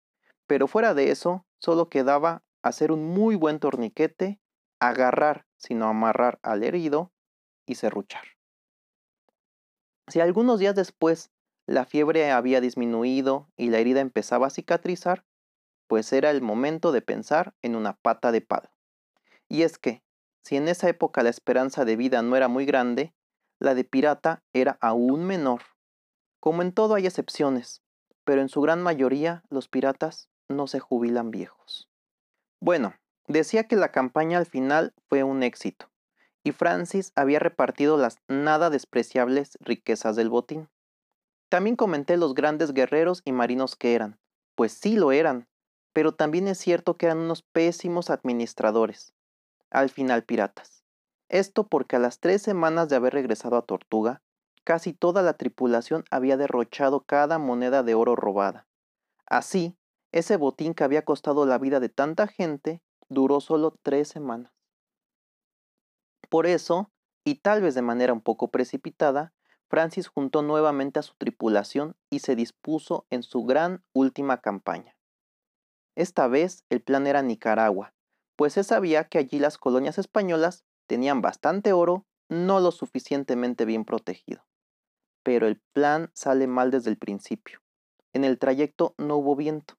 pero 0.46 0.66
fuera 0.66 0.94
de 0.94 1.10
eso 1.10 1.46
solo 1.60 1.88
quedaba 1.88 2.42
hacer 2.62 2.92
un 2.92 3.04
muy 3.04 3.36
buen 3.36 3.60
torniquete, 3.60 4.40
agarrar, 4.80 5.46
sino 5.56 5.86
amarrar 5.86 6.38
al 6.42 6.64
herido 6.64 7.12
y 7.66 7.76
serruchar. 7.76 8.24
Si 10.08 10.20
algunos 10.20 10.58
días 10.58 10.74
después 10.74 11.30
la 11.66 11.84
fiebre 11.84 12.30
había 12.32 12.60
disminuido 12.60 13.48
y 13.56 13.70
la 13.70 13.78
herida 13.78 14.00
empezaba 14.00 14.48
a 14.48 14.50
cicatrizar, 14.50 15.24
pues 15.86 16.12
era 16.12 16.30
el 16.30 16.42
momento 16.42 16.90
de 16.90 17.02
pensar 17.02 17.54
en 17.62 17.76
una 17.76 17.94
pata 17.94 18.32
de 18.32 18.40
palo. 18.40 18.71
Y 19.52 19.64
es 19.64 19.76
que, 19.76 20.02
si 20.42 20.56
en 20.56 20.66
esa 20.66 20.88
época 20.88 21.22
la 21.22 21.28
esperanza 21.28 21.84
de 21.84 21.94
vida 21.94 22.22
no 22.22 22.36
era 22.36 22.48
muy 22.48 22.64
grande, 22.64 23.12
la 23.58 23.74
de 23.74 23.84
pirata 23.84 24.42
era 24.54 24.78
aún 24.80 25.26
menor. 25.26 25.60
Como 26.40 26.62
en 26.62 26.72
todo 26.72 26.94
hay 26.94 27.04
excepciones, 27.04 27.82
pero 28.24 28.40
en 28.40 28.48
su 28.48 28.62
gran 28.62 28.82
mayoría 28.82 29.42
los 29.50 29.68
piratas 29.68 30.30
no 30.48 30.68
se 30.68 30.80
jubilan 30.80 31.30
viejos. 31.30 31.90
Bueno, 32.62 32.94
decía 33.28 33.68
que 33.68 33.76
la 33.76 33.92
campaña 33.92 34.38
al 34.38 34.46
final 34.46 34.94
fue 35.10 35.22
un 35.22 35.42
éxito 35.42 35.90
y 36.42 36.52
Francis 36.52 37.12
había 37.14 37.38
repartido 37.38 37.98
las 37.98 38.16
nada 38.28 38.70
despreciables 38.70 39.58
riquezas 39.60 40.16
del 40.16 40.30
botín. 40.30 40.70
También 41.50 41.76
comenté 41.76 42.16
los 42.16 42.32
grandes 42.32 42.72
guerreros 42.72 43.20
y 43.26 43.32
marinos 43.32 43.76
que 43.76 43.94
eran, 43.94 44.18
pues 44.54 44.72
sí 44.72 44.96
lo 44.96 45.12
eran, 45.12 45.46
pero 45.92 46.14
también 46.14 46.48
es 46.48 46.56
cierto 46.56 46.96
que 46.96 47.04
eran 47.04 47.18
unos 47.18 47.42
pésimos 47.42 48.08
administradores, 48.08 49.12
al 49.72 49.90
final 49.90 50.24
piratas. 50.24 50.84
Esto 51.28 51.66
porque 51.66 51.96
a 51.96 51.98
las 51.98 52.20
tres 52.20 52.42
semanas 52.42 52.88
de 52.88 52.96
haber 52.96 53.14
regresado 53.14 53.56
a 53.56 53.62
Tortuga, 53.62 54.22
casi 54.64 54.92
toda 54.92 55.22
la 55.22 55.34
tripulación 55.34 56.04
había 56.10 56.36
derrochado 56.36 57.00
cada 57.04 57.38
moneda 57.38 57.82
de 57.82 57.94
oro 57.94 58.14
robada. 58.14 58.68
Así, 59.26 59.76
ese 60.12 60.36
botín 60.36 60.74
que 60.74 60.84
había 60.84 61.04
costado 61.04 61.46
la 61.46 61.58
vida 61.58 61.80
de 61.80 61.88
tanta 61.88 62.26
gente 62.26 62.82
duró 63.08 63.40
solo 63.40 63.74
tres 63.82 64.08
semanas. 64.08 64.52
Por 66.28 66.46
eso, 66.46 66.90
y 67.24 67.36
tal 67.36 67.62
vez 67.62 67.74
de 67.74 67.82
manera 67.82 68.12
un 68.12 68.20
poco 68.20 68.50
precipitada, 68.50 69.32
Francis 69.68 70.08
juntó 70.08 70.42
nuevamente 70.42 70.98
a 70.98 71.02
su 71.02 71.14
tripulación 71.14 71.96
y 72.10 72.18
se 72.18 72.36
dispuso 72.36 73.06
en 73.08 73.22
su 73.22 73.44
gran 73.44 73.82
última 73.94 74.42
campaña. 74.42 74.96
Esta 75.94 76.28
vez 76.28 76.64
el 76.68 76.82
plan 76.82 77.06
era 77.06 77.22
Nicaragua, 77.22 77.94
pues 78.42 78.54
se 78.54 78.64
sabía 78.64 79.04
que 79.04 79.18
allí 79.18 79.38
las 79.38 79.56
colonias 79.56 79.98
españolas 79.98 80.64
tenían 80.88 81.22
bastante 81.22 81.72
oro, 81.72 82.06
no 82.28 82.58
lo 82.58 82.72
suficientemente 82.72 83.64
bien 83.64 83.84
protegido. 83.84 84.44
Pero 85.22 85.46
el 85.46 85.60
plan 85.72 86.10
sale 86.12 86.48
mal 86.48 86.72
desde 86.72 86.90
el 86.90 86.98
principio. 86.98 87.60
En 88.12 88.24
el 88.24 88.40
trayecto 88.40 88.96
no 88.98 89.18
hubo 89.18 89.36
viento 89.36 89.74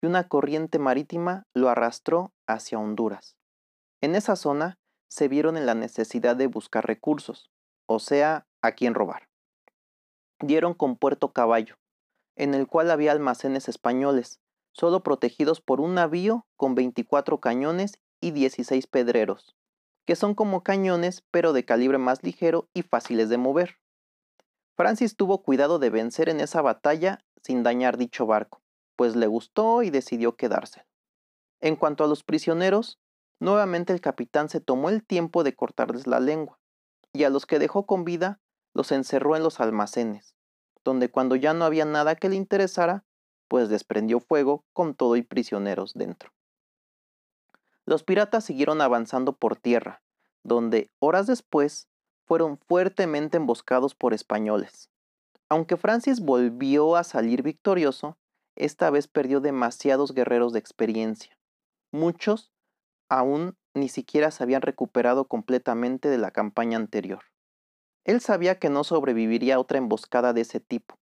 y 0.00 0.06
una 0.06 0.28
corriente 0.28 0.78
marítima 0.78 1.48
lo 1.54 1.68
arrastró 1.68 2.32
hacia 2.46 2.78
Honduras. 2.78 3.36
En 4.00 4.14
esa 4.14 4.36
zona 4.36 4.78
se 5.08 5.26
vieron 5.26 5.56
en 5.56 5.66
la 5.66 5.74
necesidad 5.74 6.36
de 6.36 6.46
buscar 6.46 6.86
recursos, 6.86 7.50
o 7.86 7.98
sea, 7.98 8.46
a 8.62 8.70
quién 8.76 8.94
robar. 8.94 9.28
Dieron 10.38 10.74
con 10.74 10.96
Puerto 10.98 11.32
Caballo, 11.32 11.78
en 12.36 12.54
el 12.54 12.68
cual 12.68 12.92
había 12.92 13.10
almacenes 13.10 13.68
españoles, 13.68 14.38
solo 14.70 15.02
protegidos 15.02 15.60
por 15.60 15.80
un 15.80 15.94
navío 15.94 16.46
con 16.56 16.76
24 16.76 17.40
cañones 17.40 17.98
y 18.24 18.30
16 18.30 18.86
pedreros, 18.86 19.56
que 20.06 20.16
son 20.16 20.34
como 20.34 20.62
cañones 20.62 21.22
pero 21.30 21.52
de 21.52 21.64
calibre 21.64 21.98
más 21.98 22.22
ligero 22.22 22.68
y 22.74 22.82
fáciles 22.82 23.28
de 23.28 23.38
mover. 23.38 23.78
Francis 24.76 25.16
tuvo 25.16 25.42
cuidado 25.42 25.78
de 25.78 25.90
vencer 25.90 26.28
en 26.28 26.40
esa 26.40 26.62
batalla 26.62 27.24
sin 27.42 27.62
dañar 27.62 27.96
dicho 27.96 28.26
barco, 28.26 28.62
pues 28.96 29.14
le 29.14 29.26
gustó 29.26 29.82
y 29.82 29.90
decidió 29.90 30.36
quedárselo. 30.36 30.86
En 31.60 31.76
cuanto 31.76 32.04
a 32.04 32.08
los 32.08 32.24
prisioneros, 32.24 32.98
Nuevamente 33.40 33.92
el 33.92 34.00
capitán 34.00 34.48
se 34.48 34.60
tomó 34.60 34.88
el 34.88 35.04
tiempo 35.04 35.44
de 35.44 35.54
cortarles 35.54 36.06
la 36.06 36.20
lengua, 36.20 36.58
y 37.12 37.24
a 37.24 37.30
los 37.30 37.46
que 37.46 37.58
dejó 37.58 37.84
con 37.84 38.04
vida 38.04 38.40
los 38.72 38.92
encerró 38.92 39.36
en 39.36 39.42
los 39.42 39.60
almacenes, 39.60 40.34
donde 40.84 41.10
cuando 41.10 41.36
ya 41.36 41.52
no 41.52 41.64
había 41.64 41.84
nada 41.84 42.14
que 42.14 42.28
le 42.28 42.36
interesara, 42.36 43.04
pues 43.48 43.68
desprendió 43.68 44.20
fuego 44.20 44.64
con 44.72 44.94
todo 44.94 45.16
y 45.16 45.22
prisioneros 45.22 45.94
dentro. 45.94 46.32
Los 47.86 48.02
piratas 48.02 48.44
siguieron 48.44 48.80
avanzando 48.80 49.34
por 49.34 49.56
tierra, 49.56 50.02
donde 50.42 50.90
horas 51.00 51.26
después 51.26 51.88
fueron 52.26 52.58
fuertemente 52.58 53.36
emboscados 53.36 53.94
por 53.94 54.14
españoles. 54.14 54.90
Aunque 55.48 55.76
Francis 55.76 56.20
volvió 56.20 56.96
a 56.96 57.04
salir 57.04 57.42
victorioso, 57.42 58.16
esta 58.56 58.90
vez 58.90 59.08
perdió 59.08 59.40
demasiados 59.40 60.14
guerreros 60.14 60.52
de 60.52 60.58
experiencia. 60.58 61.38
Muchos 61.92 62.52
aún 63.08 63.56
ni 63.74 63.88
siquiera 63.88 64.30
se 64.30 64.42
habían 64.42 64.62
recuperado 64.62 65.26
completamente 65.26 66.08
de 66.08 66.18
la 66.18 66.30
campaña 66.30 66.78
anterior. 66.78 67.24
Él 68.04 68.20
sabía 68.20 68.58
que 68.58 68.70
no 68.70 68.84
sobreviviría 68.84 69.56
a 69.56 69.58
otra 69.58 69.78
emboscada 69.78 70.32
de 70.32 70.42
ese 70.42 70.60
tipo. 70.60 70.96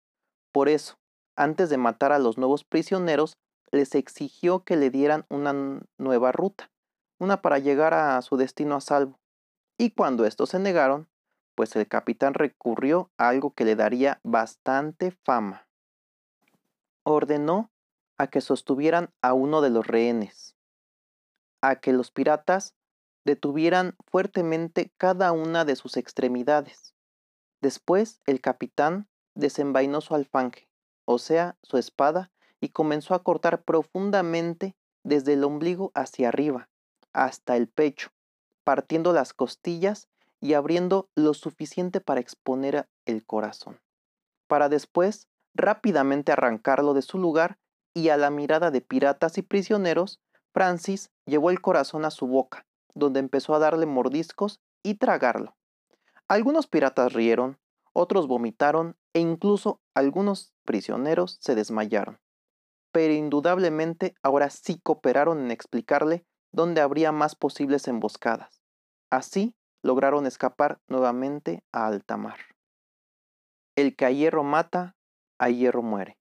Por 0.52 0.68
eso, 0.68 0.98
antes 1.36 1.70
de 1.70 1.76
matar 1.76 2.12
a 2.12 2.18
los 2.18 2.38
nuevos 2.38 2.64
prisioneros, 2.64 3.34
les 3.70 3.94
exigió 3.94 4.64
que 4.64 4.76
le 4.76 4.90
dieran 4.90 5.24
una 5.28 5.80
nueva 5.98 6.32
ruta, 6.32 6.70
una 7.22 7.40
para 7.40 7.60
llegar 7.60 7.94
a 7.94 8.20
su 8.20 8.36
destino 8.36 8.74
a 8.74 8.80
salvo. 8.80 9.20
Y 9.78 9.92
cuando 9.92 10.26
estos 10.26 10.50
se 10.50 10.58
negaron, 10.58 11.08
pues 11.54 11.76
el 11.76 11.86
capitán 11.86 12.34
recurrió 12.34 13.12
a 13.16 13.28
algo 13.28 13.54
que 13.54 13.64
le 13.64 13.76
daría 13.76 14.20
bastante 14.24 15.12
fama. 15.12 15.68
Ordenó 17.04 17.70
a 18.18 18.26
que 18.26 18.40
sostuvieran 18.40 19.14
a 19.22 19.34
uno 19.34 19.60
de 19.60 19.70
los 19.70 19.86
rehenes, 19.86 20.56
a 21.60 21.76
que 21.76 21.92
los 21.92 22.10
piratas 22.10 22.74
detuvieran 23.24 23.94
fuertemente 24.10 24.92
cada 24.96 25.30
una 25.30 25.64
de 25.64 25.76
sus 25.76 25.96
extremidades. 25.96 26.92
Después 27.60 28.20
el 28.26 28.40
capitán 28.40 29.08
desenvainó 29.36 30.00
su 30.00 30.16
alfanje, 30.16 30.68
o 31.04 31.20
sea, 31.20 31.56
su 31.62 31.78
espada, 31.78 32.32
y 32.60 32.70
comenzó 32.70 33.14
a 33.14 33.22
cortar 33.22 33.62
profundamente 33.62 34.76
desde 35.04 35.34
el 35.34 35.44
ombligo 35.44 35.92
hacia 35.94 36.28
arriba, 36.28 36.68
hasta 37.12 37.56
el 37.56 37.68
pecho, 37.68 38.10
partiendo 38.64 39.12
las 39.12 39.32
costillas 39.32 40.08
y 40.40 40.54
abriendo 40.54 41.08
lo 41.14 41.34
suficiente 41.34 42.00
para 42.00 42.20
exponer 42.20 42.88
el 43.06 43.24
corazón, 43.24 43.80
para 44.48 44.68
después 44.68 45.28
rápidamente 45.54 46.32
arrancarlo 46.32 46.94
de 46.94 47.02
su 47.02 47.18
lugar 47.18 47.58
y 47.94 48.08
a 48.08 48.16
la 48.16 48.30
mirada 48.30 48.70
de 48.70 48.80
piratas 48.80 49.38
y 49.38 49.42
prisioneros 49.42 50.20
Francis 50.52 51.10
llevó 51.26 51.50
el 51.50 51.60
corazón 51.60 52.04
a 52.04 52.10
su 52.10 52.26
boca, 52.26 52.66
donde 52.94 53.20
empezó 53.20 53.54
a 53.54 53.58
darle 53.58 53.86
mordiscos 53.86 54.60
y 54.82 54.94
tragarlo. 54.94 55.56
Algunos 56.28 56.66
piratas 56.66 57.12
rieron, 57.12 57.58
otros 57.92 58.26
vomitaron 58.26 58.96
e 59.12 59.20
incluso 59.20 59.80
algunos 59.94 60.52
prisioneros 60.64 61.38
se 61.40 61.54
desmayaron. 61.54 62.18
Pero 62.90 63.14
indudablemente 63.14 64.14
ahora 64.22 64.50
sí 64.50 64.78
cooperaron 64.82 65.40
en 65.40 65.50
explicarle 65.50 66.26
dónde 66.52 66.80
habría 66.80 67.12
más 67.12 67.34
posibles 67.34 67.88
emboscadas. 67.88 68.62
Así 69.10 69.54
lograron 69.82 70.26
escapar 70.26 70.80
nuevamente 70.88 71.64
a 71.72 71.86
alta 71.86 72.16
mar. 72.16 72.38
El 73.76 73.96
que 73.96 74.04
a 74.04 74.10
hierro 74.10 74.44
mata, 74.44 74.96
a 75.38 75.48
hierro 75.48 75.82
muere. 75.82 76.18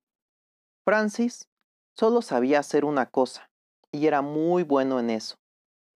Francis 0.84 1.48
solo 1.96 2.22
sabía 2.22 2.60
hacer 2.60 2.86
una 2.86 3.06
cosa, 3.06 3.52
y 3.92 4.08
era 4.08 4.22
muy 4.22 4.64
bueno 4.64 5.00
en 5.00 5.10
eso. 5.10 5.38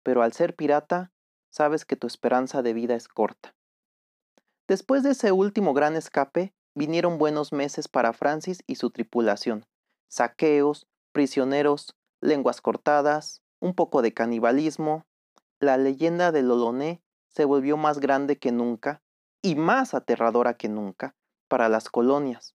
Pero 0.03 0.23
al 0.23 0.33
ser 0.33 0.55
pirata, 0.55 1.11
sabes 1.51 1.85
que 1.85 1.95
tu 1.95 2.07
esperanza 2.07 2.61
de 2.61 2.73
vida 2.73 2.95
es 2.95 3.07
corta. 3.07 3.55
Después 4.67 5.03
de 5.03 5.11
ese 5.11 5.31
último 5.31 5.73
gran 5.73 5.95
escape, 5.95 6.53
vinieron 6.75 7.17
buenos 7.17 7.53
meses 7.53 7.87
para 7.87 8.13
Francis 8.13 8.63
y 8.65 8.75
su 8.75 8.89
tripulación. 8.89 9.65
Saqueos, 10.09 10.87
prisioneros, 11.11 11.95
lenguas 12.21 12.59
cortadas, 12.61 13.42
un 13.63 13.73
poco 13.73 14.01
de 14.01 14.13
canibalismo. 14.13 15.05
La 15.59 15.77
leyenda 15.77 16.33
del 16.33 16.51
Oloné 16.51 17.01
se 17.29 17.45
volvió 17.45 17.77
más 17.77 17.99
grande 17.99 18.37
que 18.37 18.51
nunca 18.51 19.01
y 19.41 19.55
más 19.55 19.93
aterradora 19.93 20.55
que 20.55 20.67
nunca 20.67 21.15
para 21.47 21.69
las 21.69 21.87
colonias. 21.87 22.55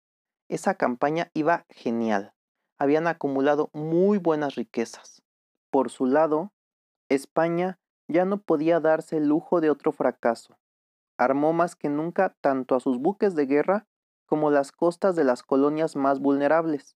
Esa 0.49 0.73
campaña 0.73 1.29
iba 1.35 1.67
genial. 1.69 2.33
Habían 2.79 3.05
acumulado 3.05 3.69
muy 3.71 4.17
buenas 4.17 4.55
riquezas. 4.55 5.21
Por 5.69 5.91
su 5.91 6.07
lado, 6.07 6.51
España 7.07 7.79
ya 8.07 8.25
no 8.25 8.41
podía 8.41 8.79
darse 8.79 9.17
el 9.17 9.27
lujo 9.27 9.61
de 9.61 9.69
otro 9.69 9.91
fracaso. 9.91 10.57
Armó 11.19 11.53
más 11.53 11.75
que 11.75 11.87
nunca 11.87 12.35
tanto 12.41 12.73
a 12.73 12.79
sus 12.79 12.97
buques 12.97 13.35
de 13.35 13.45
guerra 13.45 13.85
como 14.25 14.49
las 14.49 14.71
costas 14.71 15.15
de 15.15 15.23
las 15.23 15.43
colonias 15.43 15.95
más 15.95 16.19
vulnerables. 16.19 16.95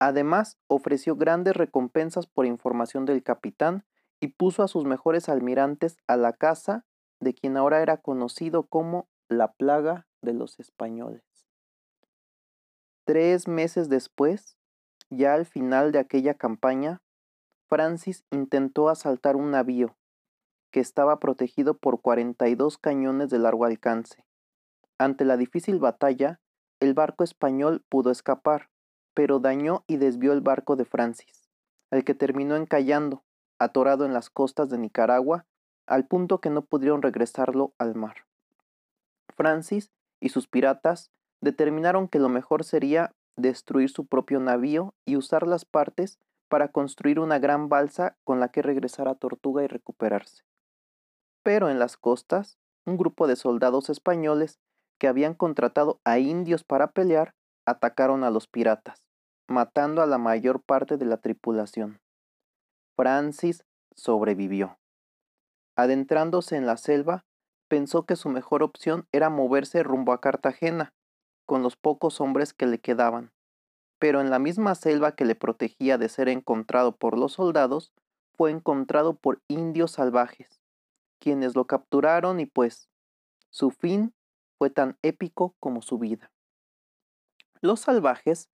Además, 0.00 0.58
ofreció 0.66 1.14
grandes 1.14 1.54
recompensas 1.54 2.26
por 2.26 2.46
información 2.46 3.04
del 3.04 3.22
capitán 3.22 3.84
y 4.18 4.28
puso 4.28 4.62
a 4.62 4.68
sus 4.68 4.86
mejores 4.86 5.28
almirantes 5.28 5.98
a 6.06 6.16
la 6.16 6.32
casa 6.32 6.86
de 7.20 7.34
quien 7.34 7.58
ahora 7.58 7.82
era 7.82 7.98
conocido 7.98 8.66
como 8.66 9.08
la 9.28 9.52
plaga 9.52 10.06
de 10.22 10.32
los 10.32 10.58
españoles. 10.58 11.22
Tres 13.04 13.46
meses 13.46 13.90
después, 13.90 14.56
ya 15.10 15.34
al 15.34 15.44
final 15.44 15.92
de 15.92 15.98
aquella 15.98 16.34
campaña, 16.34 17.02
Francis 17.68 18.24
intentó 18.30 18.88
asaltar 18.88 19.36
un 19.36 19.50
navío 19.50 19.96
que 20.72 20.80
estaba 20.80 21.20
protegido 21.20 21.76
por 21.76 22.00
42 22.00 22.78
cañones 22.78 23.28
de 23.28 23.38
largo 23.38 23.64
alcance. 23.66 24.24
Ante 24.98 25.24
la 25.24 25.36
difícil 25.36 25.78
batalla, 25.78 26.40
el 26.80 26.94
barco 26.94 27.22
español 27.22 27.84
pudo 27.88 28.10
escapar, 28.10 28.69
pero 29.20 29.38
dañó 29.38 29.84
y 29.86 29.98
desvió 29.98 30.32
el 30.32 30.40
barco 30.40 30.76
de 30.76 30.86
Francis, 30.86 31.50
el 31.90 32.04
que 32.04 32.14
terminó 32.14 32.56
encallando, 32.56 33.22
atorado 33.58 34.06
en 34.06 34.14
las 34.14 34.30
costas 34.30 34.70
de 34.70 34.78
Nicaragua, 34.78 35.44
al 35.86 36.06
punto 36.06 36.40
que 36.40 36.48
no 36.48 36.62
pudieron 36.62 37.02
regresarlo 37.02 37.74
al 37.76 37.94
mar. 37.94 38.24
Francis 39.36 39.92
y 40.20 40.30
sus 40.30 40.48
piratas 40.48 41.10
determinaron 41.42 42.08
que 42.08 42.18
lo 42.18 42.30
mejor 42.30 42.64
sería 42.64 43.14
destruir 43.36 43.90
su 43.90 44.06
propio 44.06 44.40
navío 44.40 44.94
y 45.04 45.16
usar 45.16 45.46
las 45.46 45.66
partes 45.66 46.18
para 46.48 46.68
construir 46.68 47.20
una 47.20 47.38
gran 47.38 47.68
balsa 47.68 48.16
con 48.24 48.40
la 48.40 48.48
que 48.48 48.62
regresar 48.62 49.06
a 49.06 49.16
Tortuga 49.16 49.62
y 49.62 49.66
recuperarse. 49.66 50.44
Pero 51.42 51.68
en 51.68 51.78
las 51.78 51.98
costas, 51.98 52.56
un 52.86 52.96
grupo 52.96 53.26
de 53.26 53.36
soldados 53.36 53.90
españoles 53.90 54.60
que 54.96 55.08
habían 55.08 55.34
contratado 55.34 56.00
a 56.04 56.18
indios 56.18 56.64
para 56.64 56.92
pelear 56.92 57.34
atacaron 57.66 58.24
a 58.24 58.30
los 58.30 58.48
piratas, 58.48 59.09
matando 59.50 60.00
a 60.00 60.06
la 60.06 60.16
mayor 60.16 60.62
parte 60.62 60.96
de 60.96 61.04
la 61.04 61.16
tripulación. 61.16 62.00
Francis 62.94 63.64
sobrevivió. 63.96 64.78
Adentrándose 65.74 66.56
en 66.56 66.66
la 66.66 66.76
selva, 66.76 67.24
pensó 67.66 68.06
que 68.06 68.14
su 68.14 68.28
mejor 68.28 68.62
opción 68.62 69.08
era 69.10 69.28
moverse 69.28 69.82
rumbo 69.82 70.12
a 70.12 70.20
Cartagena, 70.20 70.94
con 71.46 71.62
los 71.62 71.74
pocos 71.76 72.20
hombres 72.20 72.54
que 72.54 72.66
le 72.66 72.78
quedaban. 72.78 73.32
Pero 73.98 74.20
en 74.20 74.30
la 74.30 74.38
misma 74.38 74.76
selva 74.76 75.16
que 75.16 75.24
le 75.24 75.34
protegía 75.34 75.98
de 75.98 76.08
ser 76.08 76.28
encontrado 76.28 76.96
por 76.96 77.18
los 77.18 77.32
soldados, 77.32 77.92
fue 78.36 78.52
encontrado 78.52 79.14
por 79.14 79.42
indios 79.48 79.90
salvajes, 79.90 80.60
quienes 81.18 81.56
lo 81.56 81.66
capturaron 81.66 82.38
y 82.38 82.46
pues 82.46 82.88
su 83.50 83.70
fin 83.70 84.14
fue 84.58 84.70
tan 84.70 84.96
épico 85.02 85.56
como 85.58 85.82
su 85.82 85.98
vida. 85.98 86.30
Los 87.60 87.80
salvajes 87.80 88.48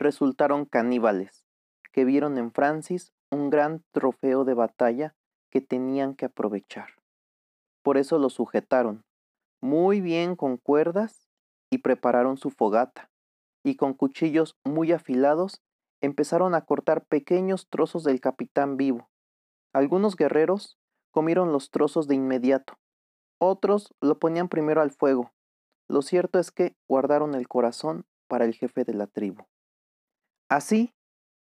resultaron 0.00 0.64
caníbales, 0.64 1.44
que 1.92 2.04
vieron 2.04 2.38
en 2.38 2.50
Francis 2.50 3.12
un 3.30 3.50
gran 3.50 3.84
trofeo 3.92 4.44
de 4.44 4.54
batalla 4.54 5.14
que 5.50 5.60
tenían 5.60 6.14
que 6.14 6.24
aprovechar. 6.26 6.88
Por 7.82 7.96
eso 7.96 8.18
lo 8.18 8.30
sujetaron 8.30 9.04
muy 9.62 10.00
bien 10.00 10.36
con 10.36 10.56
cuerdas 10.56 11.28
y 11.70 11.78
prepararon 11.78 12.36
su 12.36 12.50
fogata, 12.50 13.10
y 13.62 13.76
con 13.76 13.94
cuchillos 13.94 14.56
muy 14.64 14.90
afilados 14.90 15.62
empezaron 16.00 16.54
a 16.54 16.64
cortar 16.64 17.04
pequeños 17.04 17.68
trozos 17.68 18.02
del 18.02 18.20
capitán 18.20 18.76
vivo. 18.76 19.10
Algunos 19.72 20.16
guerreros 20.16 20.78
comieron 21.10 21.52
los 21.52 21.70
trozos 21.70 22.08
de 22.08 22.14
inmediato, 22.14 22.78
otros 23.38 23.94
lo 24.00 24.18
ponían 24.18 24.48
primero 24.48 24.82
al 24.82 24.90
fuego. 24.90 25.32
Lo 25.88 26.02
cierto 26.02 26.38
es 26.38 26.50
que 26.50 26.76
guardaron 26.88 27.34
el 27.34 27.48
corazón 27.48 28.04
para 28.28 28.44
el 28.44 28.54
jefe 28.54 28.84
de 28.84 28.94
la 28.94 29.06
tribu. 29.06 29.44
Así 30.50 30.92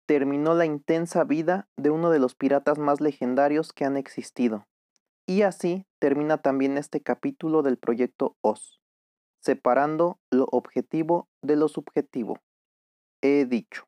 terminó 0.06 0.54
la 0.54 0.64
intensa 0.64 1.22
vida 1.24 1.68
de 1.76 1.90
uno 1.90 2.08
de 2.10 2.18
los 2.18 2.34
piratas 2.34 2.78
más 2.78 3.02
legendarios 3.02 3.74
que 3.74 3.84
han 3.84 3.98
existido. 3.98 4.66
Y 5.26 5.42
así 5.42 5.84
termina 5.98 6.38
también 6.38 6.78
este 6.78 7.02
capítulo 7.02 7.62
del 7.62 7.76
proyecto 7.76 8.36
OS, 8.40 8.80
separando 9.42 10.18
lo 10.30 10.46
objetivo 10.50 11.28
de 11.42 11.56
lo 11.56 11.68
subjetivo. 11.68 12.38
He 13.20 13.44
dicho. 13.44 13.86